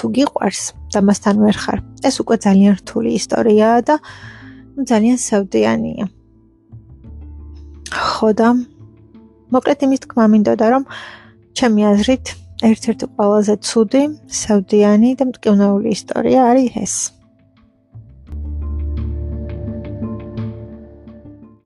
თუ 0.00 0.06
გიყვარს 0.16 0.62
და 0.90 0.98
მასთან 1.06 1.36
ვერ 1.44 1.56
ხარ, 1.62 1.78
ეს 2.08 2.14
უკვე 2.24 2.36
ძალიან 2.46 2.72
რთული 2.80 3.10
ისტორიაა 3.20 3.78
და 3.86 3.94
ძალიან 4.90 5.18
სევდიანია. 5.20 6.04
ხო 7.92 8.28
და 8.32 8.48
მოკლედ 9.52 9.80
იმის 9.84 10.00
თქმა 10.08 10.24
მინდოდა 10.32 10.66
რომ 10.72 10.84
ჩემი 11.52 11.82
აზრით 11.92 12.41
ერთ-ერთი 12.68 13.06
ყველაზე 13.16 13.54
ცუდი, 13.68 14.02
სევდიანი 14.42 15.10
და 15.18 15.26
მტკივნეული 15.30 15.94
ისტორია 15.96 16.46
არის 16.52 16.78
ეს. 16.82 16.94